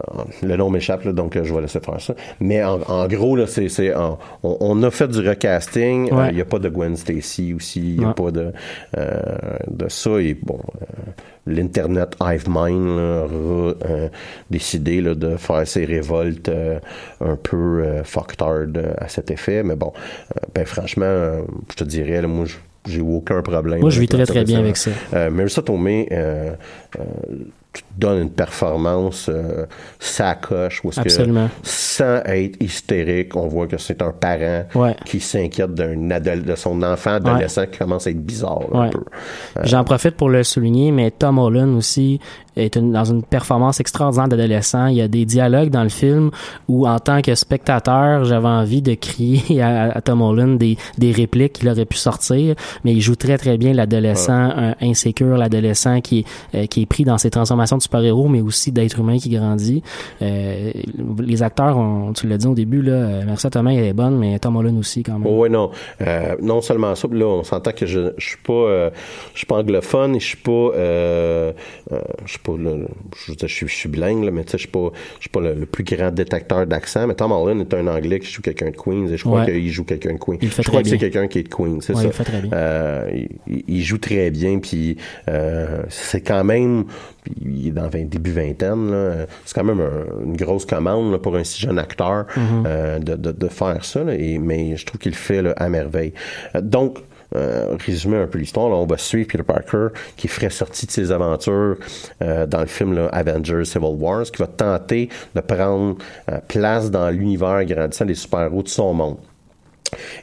[0.44, 2.14] le nom m'échappe, donc euh, je vais laisser faire ça.
[2.40, 6.12] Mais en, en gros, là, c'est, on, on a fait du recasting.
[6.12, 6.30] Euh, Ouais.
[6.30, 7.80] Il n'y a pas de Gwen Stacy aussi.
[7.80, 8.14] Il n'y a Ouais.
[8.14, 8.52] pas de,
[9.70, 10.12] de ça.
[10.20, 10.60] Et bon,
[11.48, 13.28] l'Internet Hive Mind là, a
[13.90, 14.10] euh,
[14.50, 16.80] décidé là, de faire ses révoltes euh,
[17.22, 19.64] un peu euh, fucktard à cet effet.
[19.64, 19.94] Mais bon,
[20.54, 21.38] ben, franchement,
[21.72, 22.58] je te dirais, là, moi, je-
[22.92, 23.80] j'ai aucun problème.
[23.80, 24.90] Moi, je vis très, très bien avec ça.
[25.30, 26.10] Marissa Tomei,
[27.74, 29.66] tu te donnes une performance euh,
[30.00, 34.96] sacoche, où que, sans être hystérique, on voit que c'est un parent Ouais.
[35.06, 35.96] qui s'inquiète d'un
[36.42, 38.90] de son enfant adolescent qui commence à être bizarre un Ouais.
[38.90, 39.00] peu.
[39.58, 42.20] Euh, J'en profite pour le souligner, mais Tom Holland aussi
[42.56, 44.88] est une- dans une performance extraordinaire d'adolescent.
[44.88, 46.32] Il y a des dialogues dans le film
[46.68, 51.12] où, en tant que spectateur, j'avais envie de crier à, à Tom Holland des, des
[51.12, 56.02] répliques qu'il aurait pu sortir, mais il joue très très bien l'adolescent euh, insécure, l'adolescent
[56.02, 56.26] qui est,
[56.58, 59.82] euh, qui est pris dans ses transformations de super-héros, mais aussi d'être humain qui grandit.
[60.22, 60.72] Euh,
[61.20, 64.18] les acteurs, ont, tu l'as dit au début, là, euh, Marissa Tomei elle est bonne,
[64.18, 65.28] mais Tom Holland aussi quand même.
[65.32, 65.72] Oui, non.
[66.02, 68.90] Euh, non seulement ça, là, on s'entend que je, je suis pas, euh,
[69.34, 71.52] je suis pas anglophone et je suis pas, euh,
[71.92, 74.52] euh, je suis pas, je, veux dire, je suis, je suis bilingue, là, mais tu
[74.52, 77.08] sais, je suis pas, je suis pas le, le plus grand détecteur d'accent.
[77.08, 79.46] Mais Tom Holland est un anglais qui joue quelqu'un de Queens et je crois Ouais.
[79.52, 80.38] qu'il joue quelqu'un de Queens.
[80.42, 82.08] Il je crois que c'est quelqu'un qui est de Queens, c'est Ouais, ça.
[82.08, 82.52] il fait très bien.
[82.54, 83.10] Euh,
[83.48, 84.98] il, il joue très bien, puis
[85.30, 86.86] euh, c'est quand même,
[87.44, 88.94] il est dans 20, début vingtaine,
[89.46, 92.64] c'est quand même un- une grosse commande là, pour un si jeune acteur Mhm.
[92.66, 95.70] euh, de, de, de faire ça, là, et, mais je trouve qu'il le fait à
[95.70, 96.14] merveille.
[96.62, 97.00] Donc,
[97.36, 101.12] euh, résumer un peu l'histoire, on va suivre Peter Parker qui ferait sortie de ses
[101.12, 101.78] aventures
[102.22, 105.96] euh, dans le film là, Avengers Civil Wars, qui va tenter de prendre
[106.30, 109.18] euh, place dans l'univers grandissant des super-héros de son monde.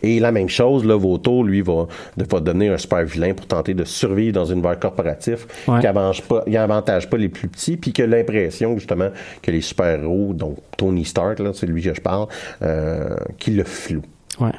[0.03, 3.75] Et la même chose, là, Voto, lui, va, va devenir un super vilain pour tenter
[3.75, 5.81] de survivre dans un univers corporatif Ouais.
[5.81, 9.11] qui avantage pas, avantage pas les plus petits, puis que l'impression, justement,
[9.43, 12.29] que les super-héros, donc Tony Stark, c'est lui que je parle,
[12.63, 14.03] euh, qui le floue.
[14.41, 14.53] Ouais.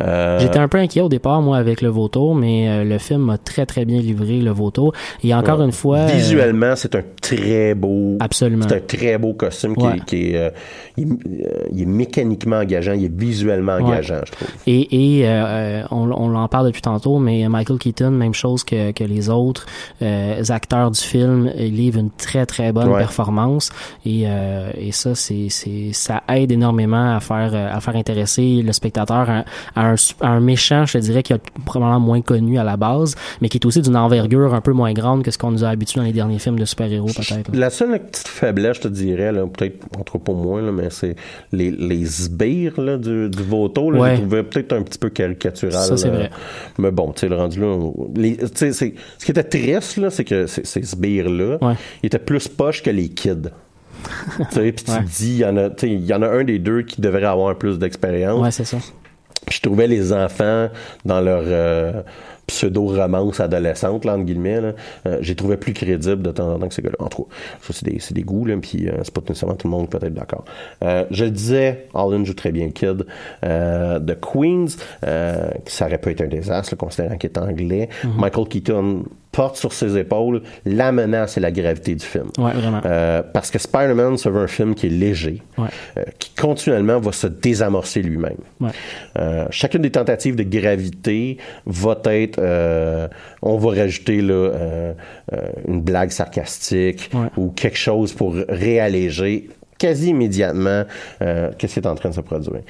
[0.00, 3.22] Euh, J'étais un peu inquiet au départ, moi, avec le vautour, mais euh, le film
[3.22, 4.94] m'a très, très bien livré, le vautour.
[5.22, 5.66] Et encore Ouais.
[5.66, 5.98] une fois...
[5.98, 8.16] euh, Visuellement, c'est un très beau.
[8.20, 8.64] Absolument.
[8.68, 9.96] C'est un très beau costume qui, Ouais.
[9.96, 10.52] est, qui est,
[10.96, 11.08] il,
[11.72, 13.82] il est mécaniquement engageant, il est visuellement Ouais.
[13.82, 14.48] engageant, je trouve.
[14.66, 15.28] Et, et
[15.90, 19.66] on, on en parle depuis tantôt, mais Michael Keaton, même chose que, que les autres
[20.48, 23.70] acteurs du film, il livre une très très bonne performance
[24.06, 24.22] et,
[24.78, 25.48] et ça c'est
[25.92, 29.39] ça aide énormément à faire à faire intéresser le spectateur à,
[29.76, 32.64] à un, su- à un méchant, je te dirais qui est probablement moins connu à
[32.64, 35.50] la base, mais qui est aussi d'une envergure un peu moins grande que ce qu'on
[35.50, 37.50] nous a habitué dans les derniers films de super-héros peut-être.
[37.54, 40.88] La seule petite faiblesse, je te dirais, peut-être, en tout cas pour moi, là, mais
[40.90, 41.16] c'est
[41.52, 43.90] les, les sbires là, du, du Voto.
[43.90, 44.10] Là, Ouais.
[44.10, 45.72] Je les trouvais peut-être un petit peu caricatural.
[45.82, 46.30] Ça, c'est vrai.
[46.78, 47.76] Mais bon, tu sais, le rendu là.
[48.16, 48.84] les- c'est- ce
[49.24, 51.74] qui était triste, là, c'est que ces, ces sbires-là, Ouais.
[52.02, 53.50] ils étaient plus poches que les kids.
[54.38, 54.98] tu sais, puis tu Ouais.
[55.04, 57.56] dis, il y en a, il y en a un des deux qui devrait avoir
[57.58, 58.40] plus d'expérience.
[58.40, 58.78] Ouais, c'est ça.
[59.50, 60.68] Puis je trouvais les enfants
[61.04, 62.02] dans leur euh,
[62.46, 64.72] pseudo-romance adolescente, là, entre guillemets, là,
[65.06, 67.04] euh, j'ai trouvé plus crédible de temps en temps que ces gars-là.
[67.04, 69.56] En tout cas, ça, c'est des, c'est des goûts, là, puis euh, c'est pas nécessairement
[69.56, 70.44] tout le monde qui peut être d'accord.
[70.82, 73.06] Je le disais, Holland joue très bien le kid.
[73.44, 77.88] Euh, The Queens, euh, ça aurait pu être un désastre, là, considérant qu'il est anglais.
[78.16, 82.30] Michael Keaton porte sur ses épaules la menace et la gravité du film.
[82.38, 82.80] Ouais, vraiment.
[82.84, 85.68] Euh, parce que Spider-Man, veut un film qui est léger, Ouais.
[85.98, 88.38] euh, qui continuellement va se désamorcer lui-même.
[88.60, 88.70] Ouais.
[89.18, 92.40] Euh, chacune des tentatives de gravité va être,
[93.42, 94.94] on va rajouter là,
[95.68, 100.84] une blague sarcastique ou quelque chose pour réalléger quasi immédiatement
[101.20, 102.60] qu'est-ce qui est en train de se produire.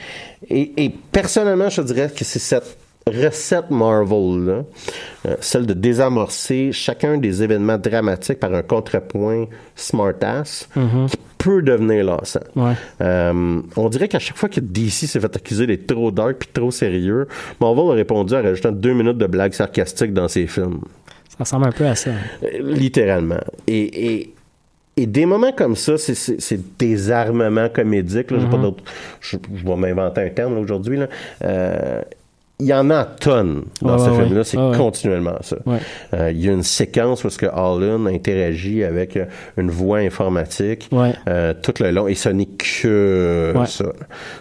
[0.48, 2.76] Et, et personnellement, je dirais que c'est cette
[3.10, 4.62] recette Marvel-là,
[5.26, 9.46] euh, celle de désamorcer chacun des événements dramatiques par un contrepoint
[9.76, 12.40] smartass, qui peut devenir lassant.
[12.56, 12.72] Ouais.
[13.00, 16.48] Euh, on dirait qu'à chaque fois que DC s'est fait accuser d'être trop dark puis
[16.52, 17.26] trop sérieux,
[17.60, 20.80] Marvel a répondu en rajoutant deux minutes de blagues sarcastiques dans ses films.
[21.28, 22.10] Ça ressemble un peu à ça.
[22.42, 23.40] Euh, Littéralement.
[23.66, 24.34] Et, et,
[24.98, 28.30] et des moments comme ça, c'est- des armements comédiques.
[28.30, 28.38] là.
[28.50, 28.62] Pas Mhm.
[28.62, 28.84] d'autre.
[29.22, 30.98] Je, je vais m'inventer un terme aujourd'hui.
[31.42, 32.02] Euh,
[32.60, 34.44] il y en a tonnes dans ce ouais, film-là.
[34.44, 35.56] C'est continuellement ça.
[35.66, 35.78] Ouais.
[36.14, 39.24] Euh, il y a une séquence où ce que Holland interagit avec euh,
[39.56, 41.14] une voix informatique Ouais.
[41.28, 43.84] euh, tout le long et ce n'est que ça.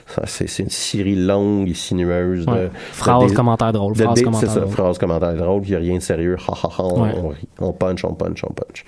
[0.07, 4.53] Ça, c'est une série longue et sinueuse de, Phrases, commentaires drôles, de phrases, commentaires C'est
[4.55, 4.73] ça, drôles.
[4.73, 6.35] phrases, commentaires drôles, il n'y a rien de sérieux.
[6.47, 8.83] Ha, ha, ha, on, on rit, on punch, on punch, on punch.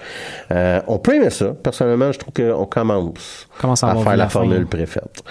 [0.51, 1.53] Euh, on peut aimer ça.
[1.63, 5.23] Personnellement, je trouve qu'on commence, Commence à faire la la formule préfète.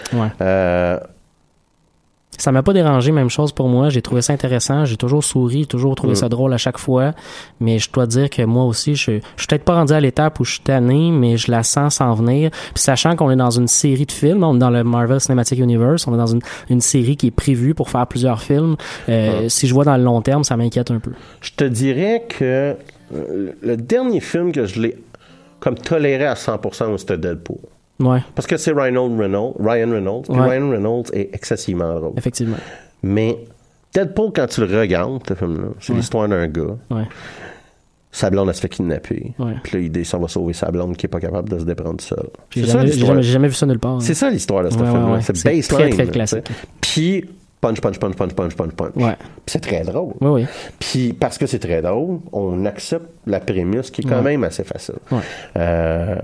[2.41, 3.91] Ça m'a pas dérangé, même chose pour moi.
[3.91, 4.85] J'ai trouvé ça intéressant.
[4.85, 7.13] J'ai toujours souri, toujours trouvé ça drôle à chaque fois.
[7.61, 10.41] Mais je dois dire que moi aussi, je, je suis peut-être pas rendu à l'étape
[10.41, 12.51] où je suis tanné, mais je la sens s'en venir.
[12.75, 15.59] Puis sachant qu'on est dans une série de films, on est dans le Marvel Cinematic
[15.59, 18.77] Universe, on est dans une, une série qui est prévue pour faire plusieurs films.
[19.09, 21.13] Euh, Si je vois dans le long terme, ça m'inquiète un peu.
[21.43, 22.75] je te dirais que
[23.15, 24.97] euh, le dernier film que je l'ai
[25.59, 27.59] comme toléré à 100%, c'était Deadpool.
[28.01, 30.25] Ouais, Parce que c'est Ryan Reynolds, Ryan Reynolds.
[30.31, 30.41] Ouais.
[30.41, 32.13] Ryan Reynolds est excessivement drôle.
[32.17, 32.57] effectivement.
[33.03, 33.37] Mais
[33.95, 35.99] Deadpool, quand tu le regardes, ce film-là, c'est Ouais.
[35.99, 37.05] l'histoire d'un gars Ouais.
[38.13, 39.33] sa blonde, elle se fait kidnapper.
[39.39, 39.55] Ouais.
[39.63, 42.01] Puis là, il descend, va sauver sa blonde qui est pas capable de se déprendre
[42.01, 42.29] seule.
[42.51, 43.93] J'ai jamais, jamais, vu ça nulle part.
[43.97, 44.01] hein.
[44.01, 45.13] C'est ça l'histoire de ce film-là.
[45.13, 45.21] ouais.
[45.23, 45.63] C'est baseline.
[45.63, 46.51] très, très classique.
[46.81, 47.25] Puis,
[47.61, 48.97] punch, punch, punch, punch, punch, punch, punch.
[48.97, 49.17] Ouais.
[49.19, 50.15] Puis c'est très drôle.
[50.21, 50.47] Oui, oui.
[50.79, 54.23] Puis parce que c'est très drôle, on accepte la prémisse qui est quand Ouais.
[54.33, 54.97] même assez facile.
[55.13, 55.19] Ouais.
[55.57, 56.17] Euh,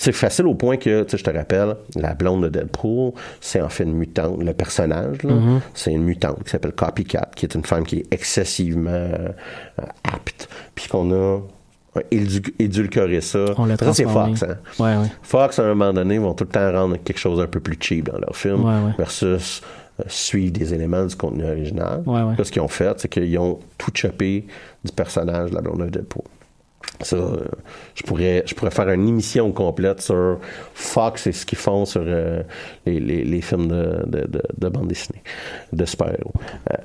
[0.00, 3.60] c'est facile au point que, tu sais, je te rappelle, la blonde de Deadpool, c'est
[3.60, 4.42] en fait une mutante.
[4.42, 5.60] Le personnage, là, Mm-hmm.
[5.74, 9.28] c'est une mutante qui s'appelle Copycat, qui est une femme qui est excessivement euh,
[10.04, 10.48] apte.
[10.74, 11.40] Puis qu'on a euh,
[12.12, 13.44] édu- édulcoré ça.
[13.56, 14.04] On l'a ça, c'est.
[14.04, 14.56] Fox, hein?
[14.78, 15.06] Ouais, ouais.
[15.22, 17.76] Fox, à un moment donné, vont tout le temps rendre quelque chose un peu plus
[17.80, 19.62] cheap dans leur film Ouais, versus
[20.00, 22.02] euh, suivre des éléments du contenu original.
[22.06, 24.46] Là, ce qu'ils ont fait, c'est qu'ils ont tout chopé
[24.84, 26.22] du personnage de la blonde de Deadpool.
[27.00, 27.44] Ça, euh,
[27.94, 30.38] je pourrais, je pourrais faire une émission complète sur
[30.74, 32.42] Fox et ce qu'ils font sur euh,
[32.86, 35.22] les, les, les films de, de, de, de bande dessinée,
[35.72, 36.32] de super-héros.
[36.72, 36.76] Euh,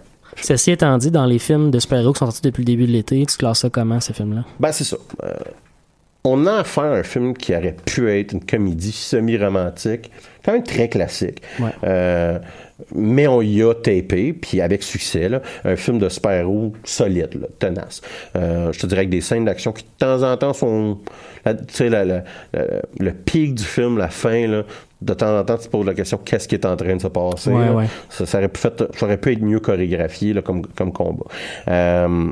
[0.41, 2.91] Ceci étant dit, dans les films de super-héros qui sont sortis depuis le début de
[2.91, 4.43] l'été, tu classes ça comment, ces films-là?
[4.59, 4.97] Ben, c'est ça.
[5.23, 5.31] Euh,
[6.23, 10.09] on a affaire à un film qui aurait pu être une comédie semi-romantique,
[10.43, 11.41] quand même très classique.
[11.59, 11.69] Ouais.
[11.83, 12.39] Euh,
[12.95, 17.47] mais on y a tapé, puis avec succès, là, un film de super-héros solide, là,
[17.59, 18.01] tenace.
[18.35, 20.97] Euh, je te dirais avec des scènes d'action qui, de temps en temps, sont...
[21.45, 24.63] Tu sais, le pic du film, la fin, là,
[25.01, 27.01] de temps en temps, tu te poses la question qu'est-ce qui est en train de
[27.01, 27.51] se passer.
[27.51, 27.85] Ouais, ouais.
[28.09, 31.25] Ça, ça aurait pu fait- ça aurait pu être mieux chorégraphié là, comme, comme combat.
[31.67, 32.31] Euh,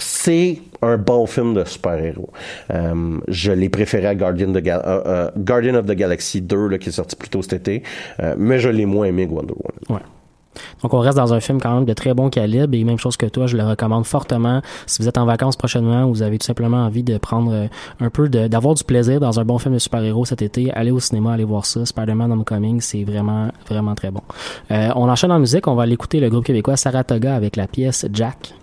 [0.00, 2.30] c'est un bon film de super-héros.
[2.72, 6.92] Euh, je l'ai préféré à Guardian, euh, euh, of the Galaxy 2, là, qui est
[6.92, 7.82] sorti plus tôt cet été,
[8.36, 10.00] mais je l'ai moins aimé que Wonder Woman.
[10.00, 10.06] Ouais.
[10.82, 13.16] Donc, on reste dans un film quand même de très bon calibre et même chose
[13.16, 14.62] que toi, je le recommande fortement.
[14.86, 17.68] Si vous êtes en vacances prochainement ou vous avez tout simplement envie de prendre
[18.00, 20.98] un peu d'avoir du plaisir dans un bon film de super-héros cet été, allez au
[20.98, 21.86] cinéma, allez voir ça.
[21.86, 24.22] Spider-Man Homecoming, c'est vraiment, vraiment très bon.
[24.70, 25.68] On enchaîne en musique.
[25.68, 28.54] On va aller écouter le groupe québécois Saratoga avec la pièce Jack.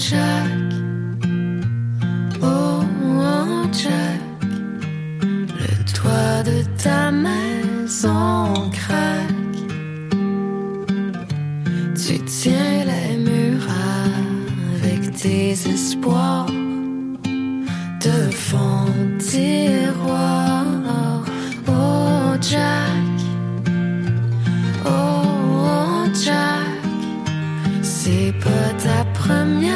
[0.00, 0.48] Jack,
[2.42, 2.82] oh,
[3.18, 4.20] oh Jack,
[5.22, 9.60] le toit de ta maison craque.
[11.94, 13.68] Tu tiens les murs
[14.76, 16.46] avec tes espoirs
[18.00, 18.86] de fond
[19.18, 20.64] tiroir.
[21.68, 23.18] Oh Jack,
[24.86, 26.70] oh, oh Jack.
[27.82, 29.69] C'est pas ta première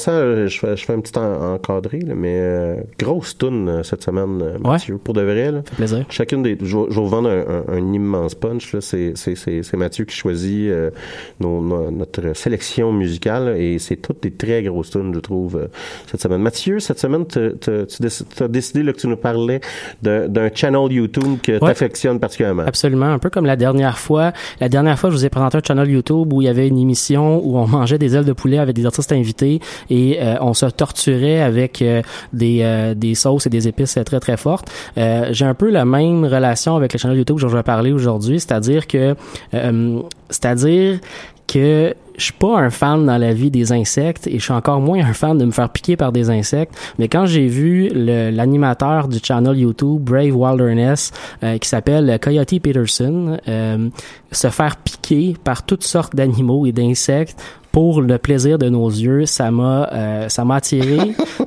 [0.00, 3.68] passant, euh, je fais, je fais un petit en- encadré, là, mais euh, grosse toune
[3.68, 5.50] euh, cette semaine, euh, Mathieu, pour de vrai.
[5.52, 5.62] Là.
[5.76, 6.04] plaisir.
[6.08, 7.40] Chacune des, je, vais- je vais vous vendre un,
[7.74, 8.76] un- un immense punch.
[8.80, 10.90] C'est, c'est, c'est, c'est Mathieu qui choisit euh,
[11.40, 15.68] nos- nos- notre sélection musicale et c'est toutes des très grosses tunes, je trouve,
[16.10, 16.40] cette semaine.
[16.42, 19.60] Mathieu, cette semaine, tu as décidé là, que tu nous parlais
[20.02, 21.70] d'un channel YouTube que tu Ouais.
[21.70, 22.62] affectionnes particulièrement.
[22.66, 24.32] Absolument, un peu comme la dernière fois.
[24.60, 26.78] La dernière fois, je vous ai présenté un channel YouTube où il y avait une
[26.78, 29.60] émission où on mangeait des ailes de poulet avec des artistes invités
[29.90, 34.20] et euh, on se torturait avec euh, des, euh, des sauces et des épices très
[34.20, 34.70] très fortes.
[34.96, 38.40] J'ai un peu la même relation avec le channel YouTube dont je vais parler aujourd'hui,
[38.40, 39.14] c'est-à-dire que,
[40.30, 41.00] c'est-à-dire
[41.46, 44.80] que je suis pas un fan dans la vie des insectes et je suis encore
[44.80, 46.74] moins un fan de me faire piquer par des insectes.
[46.98, 51.12] Mais quand j'ai vu l'animateur du channel YouTube Brave Wilderness
[51.42, 53.88] euh, qui s'appelle Coyote Peterson euh,
[54.30, 57.42] se faire piquer par toutes sortes d'animaux et d'insectes
[57.72, 60.98] pour le plaisir de nos yeux, ça m'a euh, ça m'a attiré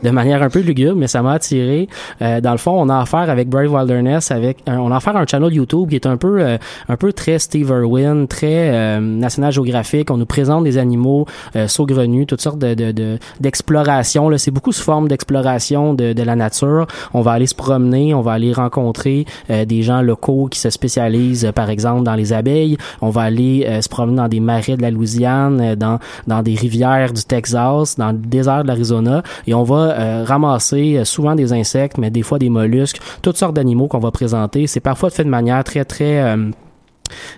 [0.01, 1.87] de manière un peu lugubre, mais ça m'a attiré.
[2.21, 5.15] Euh, dans le fond, on a affaire avec Brave Wilderness, avec un- on a affaire
[5.17, 6.57] à un channel YouTube qui est un peu euh,
[6.87, 10.09] un peu très Steve Irwin, très euh, National Geographic.
[10.11, 14.29] On nous présente des animaux euh, saugrenus, toutes sortes de de- de- d'exploration.
[14.29, 16.87] là, c'est beaucoup sous forme d'exploration de, de la nature.
[17.13, 20.69] On va aller se promener, on va aller rencontrer euh, des gens locaux qui se
[20.69, 22.77] spécialisent, par exemple, dans les abeilles.
[23.01, 27.13] On va aller se promener dans des marais de la Louisiane, dans dans des rivières
[27.13, 31.53] du Texas, dans le désert de l'Arizona, et on va euh, ramasser euh, souvent des
[31.53, 34.67] insectes, mais des fois des mollusques, toutes sortes d'animaux qu'on va présenter.
[34.67, 36.51] C'est parfois fait de manière très très euh,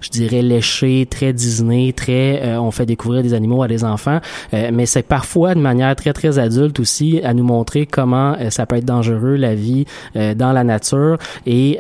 [0.02, 4.20] je dirais léché, très Disney, très euh, on fait découvrir des animaux à des enfants,
[4.54, 8.50] euh, mais c'est parfois de manière très très adulte aussi à nous montrer comment euh,
[8.50, 11.18] ça peut être dangereux la vie euh, dans la nature.
[11.46, 11.80] Et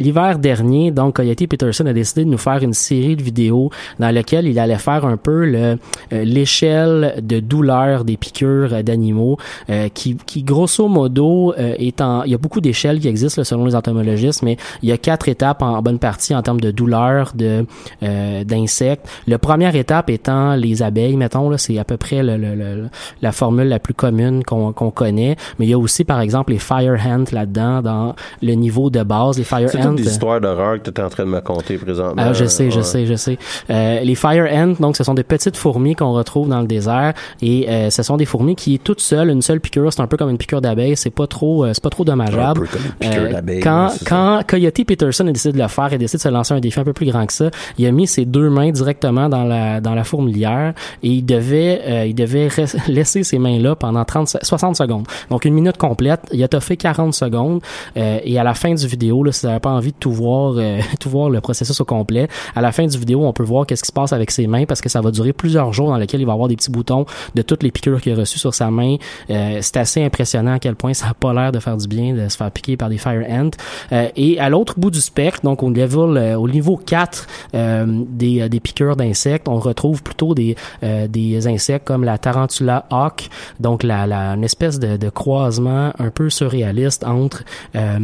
[0.00, 4.10] L'hiver dernier, donc, Coyote Peterson a décidé de nous faire une série de vidéos dans
[4.10, 5.78] lesquelles il allait faire un peu le,
[6.12, 9.36] euh, l'échelle de douleur des piqûres euh, d'animaux,
[9.68, 13.40] euh, qui, qui grosso modo euh, est en, il y a beaucoup d'échelles qui existent
[13.40, 16.60] là, selon les entomologistes, mais il y a quatre étapes en, bonne partie en termes
[16.60, 17.66] de douleur de
[18.02, 19.06] euh, d'insectes.
[19.26, 22.88] La première étape étant les abeilles, mettons là, c'est à peu près le, le- le-
[23.22, 26.52] la formule la plus commune qu'on qu'on connaît, mais il y a aussi par exemple
[26.52, 29.89] les fire ants là-dedans dans le niveau de base, les fire ants.
[29.96, 32.14] Toutes des histoires d'horreur que tu étais en train de me conter présentement.
[32.24, 32.82] Ah, je sais, je Ouais.
[32.82, 33.38] sais, je sais.
[33.70, 37.14] Euh, les fire ants, donc, ce sont des petites fourmis qu'on retrouve dans le désert
[37.42, 40.16] et euh, ce sont des fourmis qui toutes seules, une seule piqûre, c'est un peu
[40.16, 42.60] comme une piqûre d'abeille, c'est pas trop, euh, c'est pas trop dommageable.
[42.62, 45.92] Un peu comme une piqûre d'abeille, quand quand Coyote Peterson a décidé de le faire
[45.92, 47.92] et décidé de se lancer un défi un peu plus grand que ça, il a
[47.92, 52.14] mis ses deux mains directement dans la dans la fourmilière et il devait euh, il
[52.14, 52.48] devait
[52.88, 55.06] laisser ses mains là pendant 30 se- 60 secondes.
[55.30, 57.60] Donc une minute complète, il a toffé 40 secondes
[57.96, 60.54] euh, et à la fin du vidéo là, si vous n'avez envie de tout voir
[60.56, 63.66] euh, tout voir le processus au complet, à la fin du vidéo, on peut voir
[63.66, 65.96] qu'est-ce qui se passe avec ses mains parce que ça va durer plusieurs jours dans
[65.96, 68.54] lesquels il va avoir des petits boutons de toutes les piqûres qu'il a reçues sur
[68.54, 68.96] sa main.
[69.30, 72.14] Euh, c'est assez impressionnant à quel point ça a pas l'air de faire du bien
[72.14, 73.50] de se faire piquer par des fire ants.
[73.92, 78.04] Euh, et à l'autre bout du spectre, donc au level euh, au niveau 4 euh,
[78.08, 83.28] des, euh, des piqûres d'insectes, on retrouve plutôt des des insectes comme la tarantula hawk,
[83.60, 87.44] donc la, la une espèce de, de croisement un peu surréaliste entre
[87.74, 87.98] euh,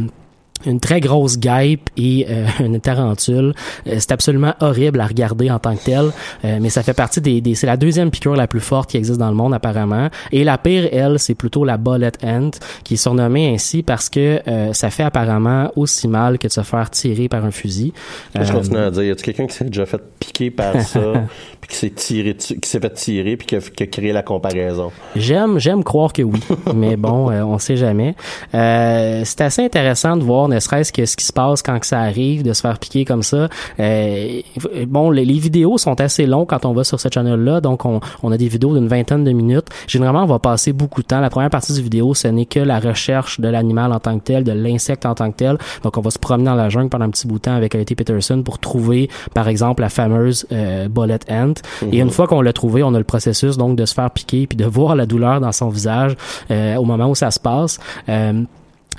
[0.65, 3.53] une très grosse guêpe et euh, une tarentule.
[3.87, 6.11] Euh, c'est absolument horrible à regarder en tant que tel,
[6.45, 8.97] euh, mais ça fait partie des, des c'est la deuxième piqûre la plus forte qui
[8.97, 10.09] existe dans le monde apparemment.
[10.31, 12.51] Et la pire, elle, c'est plutôt la bullet ant,
[12.83, 16.61] qui est surnommée ainsi parce que euh, ça fait apparemment aussi mal que de se
[16.61, 17.93] faire tirer par un fusil.
[18.35, 20.99] Je Euh, continue à dire, y a-tu quelqu'un qui s'est déjà fait piquer par ça,
[21.67, 24.23] puis qui s'est tiré, qui s'est fait tirer, puis qui a, qui a créé la
[24.23, 24.91] comparaison?
[25.15, 26.39] J'aime, j'aime croire que oui,
[26.75, 28.15] mais bon, euh, on sait jamais.
[28.53, 31.85] Euh, c'est assez intéressant de voir ne serait-ce que ce qui se passe quand que
[31.85, 33.49] ça arrive, de se faire piquer comme ça.
[33.79, 34.41] Euh,
[34.87, 37.99] bon, les, les vidéos sont assez longues quand on va sur ce channel-là, donc on,
[38.23, 39.67] on a des vidéos d'une vingtaine de minutes.
[39.87, 41.19] Généralement, on va passer beaucoup de temps.
[41.19, 44.23] La première partie du vidéo, ce n'est que la recherche de l'animal en tant que
[44.23, 45.57] tel, de l'insecte en tant que tel.
[45.83, 47.75] Donc, on va se promener dans la jungle pendant un petit bout de temps avec
[47.75, 47.95] A.T.
[47.95, 51.53] Peterson pour trouver, par exemple, la fameuse euh, bullet ant.
[51.91, 54.47] Et une fois qu'on l'a trouvé, on a le processus donc de se faire piquer
[54.47, 56.15] puis de voir la douleur dans son visage
[56.51, 57.79] euh, au moment où ça se passe.
[58.09, 58.43] Euh,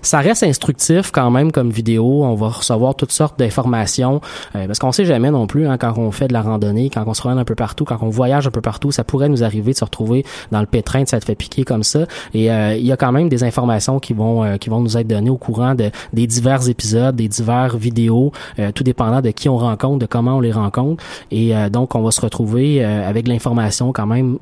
[0.03, 2.25] ça reste instructif quand même comme vidéo.
[2.25, 4.21] On va recevoir toutes sortes d'informations
[4.55, 7.05] euh, parce qu'on sait jamais non plus hein, quand on fait de la randonnée, quand
[7.07, 9.45] on se promène un peu partout, quand on voyage un peu partout, ça pourrait nous
[9.45, 12.07] arriver de se retrouver dans le pétrin, de s'être fait piquer comme ça.
[12.35, 14.97] Et euh, il y a quand même des informations qui vont euh, qui vont nous
[14.97, 18.33] être données au courant de des divers épisodes, des divers vidéos,
[18.75, 21.03] tout dépendant de qui on rencontre, de comment on les rencontre.
[21.31, 24.39] Et donc on va se retrouver avec l'information quand même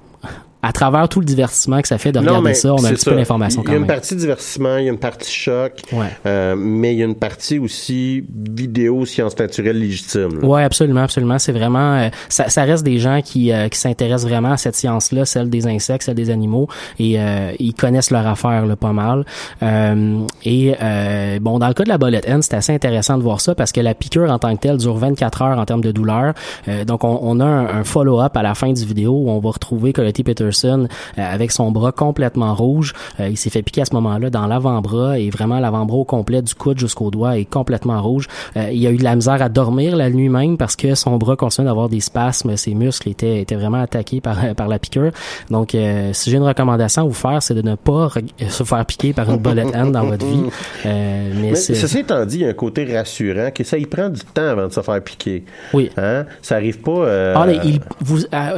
[0.66, 2.92] à travers tout le divertissement que ça fait de Non, regarder ça, on a un
[2.92, 3.86] petit peu d'informations Il quand y a une même.
[3.88, 6.06] partie divertissement, il y a une partie choc, Ouais.
[6.26, 10.42] euh, mais il y a une partie aussi vidéo sciences naturelles légitimes.
[10.42, 11.38] Ouais, absolument, absolument.
[11.38, 14.74] C'est vraiment, euh, ça, ça reste des gens qui, euh, qui s'intéressent vraiment à cette
[14.74, 16.66] science-là, celle des insectes, celle des animaux,
[16.98, 19.24] et euh, ils connaissent leur affaire là, pas mal.
[19.62, 23.22] Euh, et euh, bon, dans le cas de la bolette N, c'est assez intéressant de
[23.22, 25.80] voir ça parce que la piqûre en tant que telle dure 24 heures en termes
[25.82, 26.34] de douleur.
[26.68, 29.38] Euh, donc, on, on a un, un follow-up à la fin du vidéo où on
[29.38, 30.86] va retrouver Colette Peterson euh,
[31.16, 32.92] avec son bras complètement rouge.
[33.20, 36.42] Euh, il s'est fait piquer à ce moment-là dans l'avant-bras et vraiment l'avant-bras au complet
[36.42, 38.26] du coude jusqu'au doigt est complètement rouge.
[38.56, 41.16] Euh, il a eu de la misère à dormir la nuit même parce que son
[41.18, 45.10] bras continuait d'avoir des spasmes, ses muscles étaient, étaient vraiment attaqués par, par la piqûre.
[45.50, 48.08] Donc, euh, si j'ai une recommandation à vous faire, c'est de ne pas
[48.48, 50.42] se faire piquer par une bullet end dans votre vie.
[50.84, 54.08] Euh, mais ceci étant dit, il y a un côté rassurant que ça y prend
[54.08, 55.44] du temps avant de se faire piquer.
[55.72, 55.90] Oui.
[55.96, 56.24] Hein?
[56.42, 56.90] Ça arrive pas.
[56.92, 57.80] euh, Ah, il,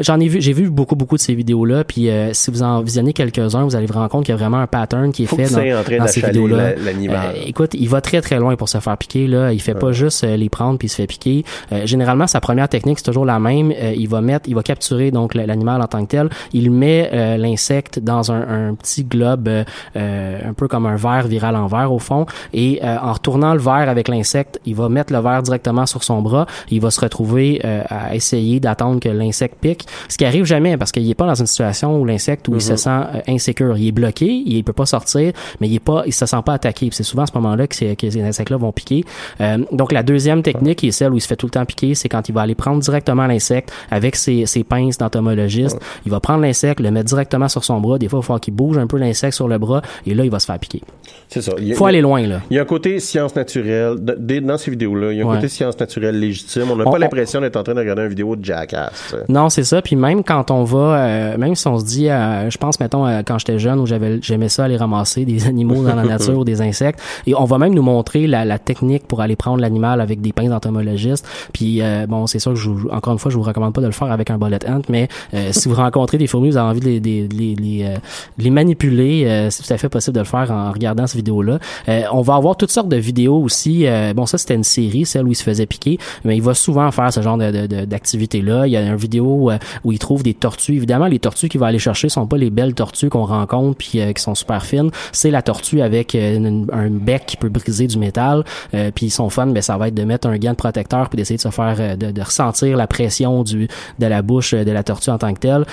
[0.01, 1.78] j'en ai vu, j'ai vu beaucoup, beaucoup de ces vidéos-là.
[1.85, 4.39] Puis euh, si vous en visionnez quelques-uns, vous allez vous rendre compte qu'il y a
[4.39, 6.75] vraiment un pattern qui est Faut fait dans, dans ces vidéos-là.
[6.79, 9.27] Euh, écoute, il va très très loin pour se faire piquer.
[9.27, 11.45] Là, il fait pas juste euh, les prendre puis il se fait piquer.
[11.73, 13.73] Euh, généralement, sa première technique c'est toujours la même.
[13.73, 16.29] Euh, il va mettre, il va capturer donc l'animal en tant que tel.
[16.53, 19.49] Il met euh, l'insecte dans un, un petit globe,
[19.95, 23.61] un peu comme un verre viral en verre au fond, et euh, en retournant le
[23.61, 26.47] verre avec l'insecte, il va mettre le verre directement sur son bras.
[26.71, 29.87] Il va se retrouver à essayer d'attendre que l'insecte pique.
[30.09, 31.68] Ce qui arrive jamais parce qu'il est pas dans une situation
[31.99, 33.77] où l'insecte où il se sent euh, insécure.
[33.77, 36.55] Il est bloqué, il peut pas sortir, mais il est pas, il se sent pas
[36.55, 36.89] attaqué.
[36.93, 39.05] C'est souvent à ce moment-là que, ces insectes-là vont piquer.
[39.41, 41.65] Euh, donc la deuxième technique, qui est celle où il se fait tout le temps
[41.65, 45.79] piquer, c'est quand il va aller prendre directement l'insecte avec ses, ses pinces d'entomologiste.
[46.05, 47.99] Il va prendre l'insecte, le mettre directement sur son bras.
[47.99, 50.25] Des fois, il va falloir qu'il bouge un peu l'insecte sur le bras et là,
[50.25, 50.83] il va se faire piquer.
[51.29, 51.53] C'est ça.
[51.61, 52.41] Il a- Faut aller loin là.
[52.51, 55.13] Il y a un côté science naturelle dans ces vidéos-là.
[55.13, 55.37] Il y a un Ouais.
[55.37, 56.65] côté science naturelle légitime.
[56.71, 59.15] On n'a pas on- l'impression d'être en train de regarder une vidéo de Jackass.
[59.29, 59.83] Non, c'est ça.
[59.83, 63.07] Puis même quand on va, euh, même si on se dit, euh, je pense, mettons,
[63.07, 66.39] euh, quand j'étais jeune, où j'avais, j'aimais ça aller ramasser des animaux dans la nature
[66.39, 69.61] ou des insectes, et on va même nous montrer la, la technique pour aller prendre
[69.61, 71.27] l'animal avec des pinces d'entomologiste.
[71.53, 73.87] Puis euh, bon, c'est sûr que je encore une fois, je vous recommande pas de
[73.87, 76.69] le faire avec un bullet ant, mais euh, si vous rencontrez des fourmis, vous avez
[76.69, 77.97] envie de les, de les, de les, euh,
[78.39, 81.17] de les manipuler, euh, c'est tout à fait possible de le faire en regardant cette
[81.17, 81.59] vidéo-là.
[81.89, 83.87] Euh, on va avoir toutes sortes de vidéos aussi.
[83.87, 86.55] Euh, bon, ça c'était une série, celle où il se faisait piquer, mais il va
[86.55, 88.67] souvent faire ce genre de, d'activité-là.
[88.67, 89.51] Il y a une vidéo
[89.85, 90.77] où il trouve des tortues.
[90.77, 94.01] Évidemment, les tortues qu'il va aller chercher sont pas les belles tortues qu'on rencontre puis
[94.01, 94.91] euh, qui sont super fines.
[95.13, 98.45] C'est la tortue avec euh, un bec qui peut briser du métal.
[98.75, 101.17] Euh, puis son fun, ben ça va être de mettre un gant de protecteur puis
[101.17, 103.69] d'essayer de se faire euh, de, de ressentir la pression du
[103.99, 105.65] de la bouche de la tortue en tant que telle.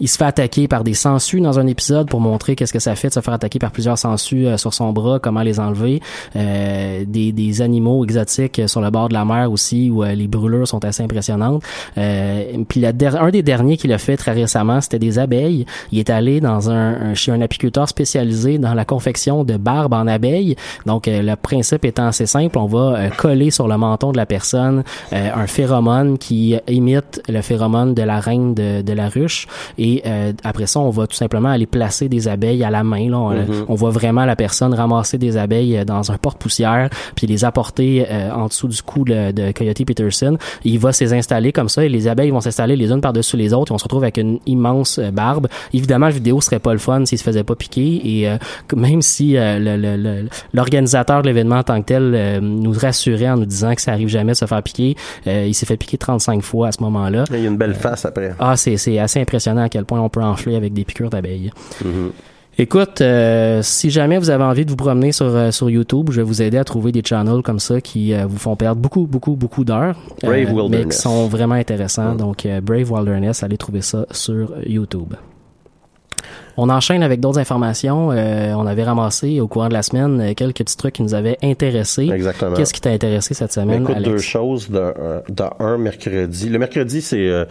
[0.00, 2.94] Il se fait attaquer par des sangsues dans un épisode pour montrer qu'est-ce que ça
[2.96, 6.00] fait de se faire attaquer par plusieurs sangsues euh, sur son bras, comment les enlever.
[6.34, 10.14] Euh, des, des animaux exotiques euh, sur le bord de la mer aussi où euh,
[10.14, 11.62] les brûlures sont assez impressionnantes.
[11.94, 15.66] Puis la un des derniers qu'il a fait très récemment, c'était des abeilles.
[15.90, 20.06] Il est allé dans un, chez un apiculteur spécialisé dans la confection de barbes en
[20.06, 20.56] abeilles.
[20.86, 24.84] Donc le principe étant assez simple, on va coller sur le menton de la personne
[25.10, 29.46] un phéromone qui imite le phéromone de la reine de, de la ruche
[29.78, 33.10] et euh, après ça on va tout simplement aller placer des abeilles à la main
[33.10, 33.18] là.
[33.18, 33.34] On,
[33.68, 38.06] on voit vraiment la personne ramasser des abeilles euh, dans un porte-poussière puis les apporter
[38.10, 40.36] euh, en dessous du cou de, de Coyote Peterson.
[40.64, 43.52] Il va s'les installer comme ça et les abeilles vont s'installer les unes par-dessus les
[43.52, 45.48] autres et on se retrouve avec une immense euh, barbe.
[45.72, 48.36] Évidemment la vidéo serait pas le fun s'il se faisait pas piquer et euh,
[48.76, 52.72] même si euh, le- le- le- l'organisateur de l'événement en tant que tel euh, nous
[52.72, 55.66] rassurait en nous disant que ça arrive jamais de se faire piquer euh, il s'est
[55.66, 57.24] fait piquer 35 fois à ce moment-là.
[57.30, 58.34] Il y a une belle face après.
[58.38, 61.50] ah, c'est, c'est assez impressionnant quel point on peut enfler avec des piqûres d'abeilles.
[61.82, 62.10] Mm-hmm.
[62.58, 66.16] Écoute, euh, si jamais vous avez envie de vous promener sur, euh, sur YouTube, je
[66.16, 69.06] vais vous aider à trouver des channels comme ça qui euh, vous font perdre beaucoup,
[69.06, 69.98] beaucoup, beaucoup d'heures.
[70.68, 72.14] Mais qui sont vraiment intéressants.
[72.14, 75.14] Donc, euh, Brave Wilderness, allez trouver ça sur YouTube.
[76.56, 78.10] On enchaîne avec d'autres informations.
[78.12, 81.14] Euh, on avait ramassé au courant de la semaine euh, quelques petits trucs qui nous
[81.14, 82.10] avaient intéressés.
[82.12, 82.54] Exactement.
[82.56, 84.10] Qu'est-ce qui t'a intéressé cette semaine, Écoute, Alex?
[84.10, 84.70] deux choses.
[84.70, 84.92] De
[85.58, 86.48] un, mercredi.
[86.48, 87.44] Le mercredi, c'est euh,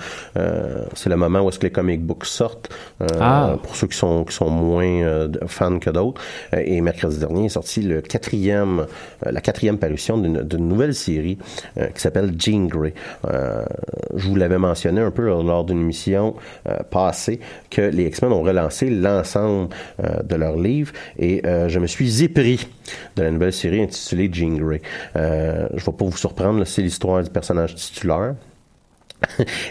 [0.94, 2.70] c'est le moment où est-ce que les comic books sortent.
[3.02, 3.56] euh, Ah.
[3.64, 6.22] Pour ceux qui sont, qui sont moins fans que d'autres.
[6.56, 8.86] Et mercredi dernier est sorti le quatrième,
[9.26, 11.38] la quatrième parution d'une d'une nouvelle série
[11.76, 12.94] qui s'appelle Jean Grey.
[13.24, 16.36] Je vous l'avais mentionné un peu lors, d'une émission
[16.90, 17.40] passée
[17.70, 19.70] que les X-Men ont relancé l'ensemble
[20.04, 22.68] euh, de leurs livres et euh, je me suis épris
[23.16, 24.60] de la nouvelle série intitulée Jean.
[25.16, 28.36] Euh, je ne vais pas vous surprendre, c'est l'histoire du personnage titulaire.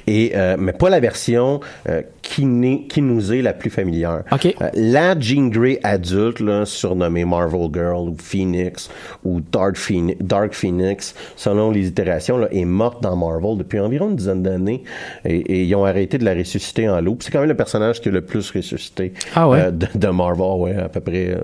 [0.06, 4.22] Et euh, mais pas la version euh, qui, nous est la plus familière.
[4.30, 4.46] OK.
[4.46, 8.88] Euh, la Jean Grey adulte, là, surnommée Marvel Girl ou Phoenix
[9.24, 14.10] ou Dark Phoenix, Dark Phoenix selon les itérations, là, est morte dans Marvel depuis environ
[14.10, 14.84] une dizaine d'années
[15.24, 17.16] et, et ils ont arrêté de la ressusciter en loup.
[17.20, 19.72] C'est quand même le personnage qui est le plus ressuscité Ah ouais?
[19.72, 21.36] de, de Marvel, ouais, à peu près,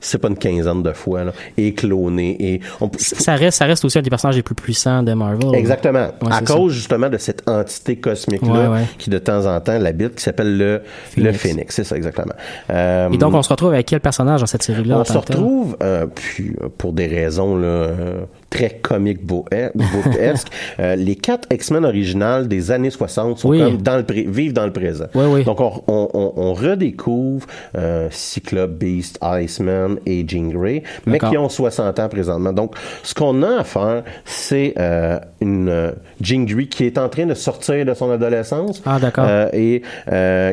[0.00, 2.36] c'est pas une quinzaine de fois, là, et cloné.
[2.40, 5.54] Et on, Ça reste, ça reste aussi un des personnages les plus puissants de Marvel.
[5.54, 6.08] Exactement.
[6.22, 8.84] Ouais, à cause justement de cette entité cosmique-là Ouais, ouais.
[8.98, 10.82] qui de temps en temps l'habite, qui s'appelle le
[11.16, 11.74] le Phoenix.
[11.74, 12.34] C'est ça exactement.
[12.70, 14.98] Euh, Et donc, on se retrouve avec quel personnage dans cette série-là?
[14.98, 18.20] on se retrouve, euh, puis euh, pour des raisons là, euh,
[18.54, 20.48] très comiques bookesques,
[20.80, 23.58] euh, les quatre X-Men originales des années 60 sont Oui.
[23.58, 25.06] comme dans le vivent dans le présent.
[25.14, 25.44] Oui, oui.
[25.44, 27.46] Donc on, on, on- on redécouvre
[27.76, 32.52] euh, Cyclope, Beast, Iceman et Jean Grey, mais qui ont 60 ans présentement.
[32.52, 37.08] Donc ce qu'on a à faire, c'est euh, une euh, Jean Grey qui est en
[37.08, 39.26] train de sortir de son adolescence Ah, d'accord.
[39.28, 39.82] euh, et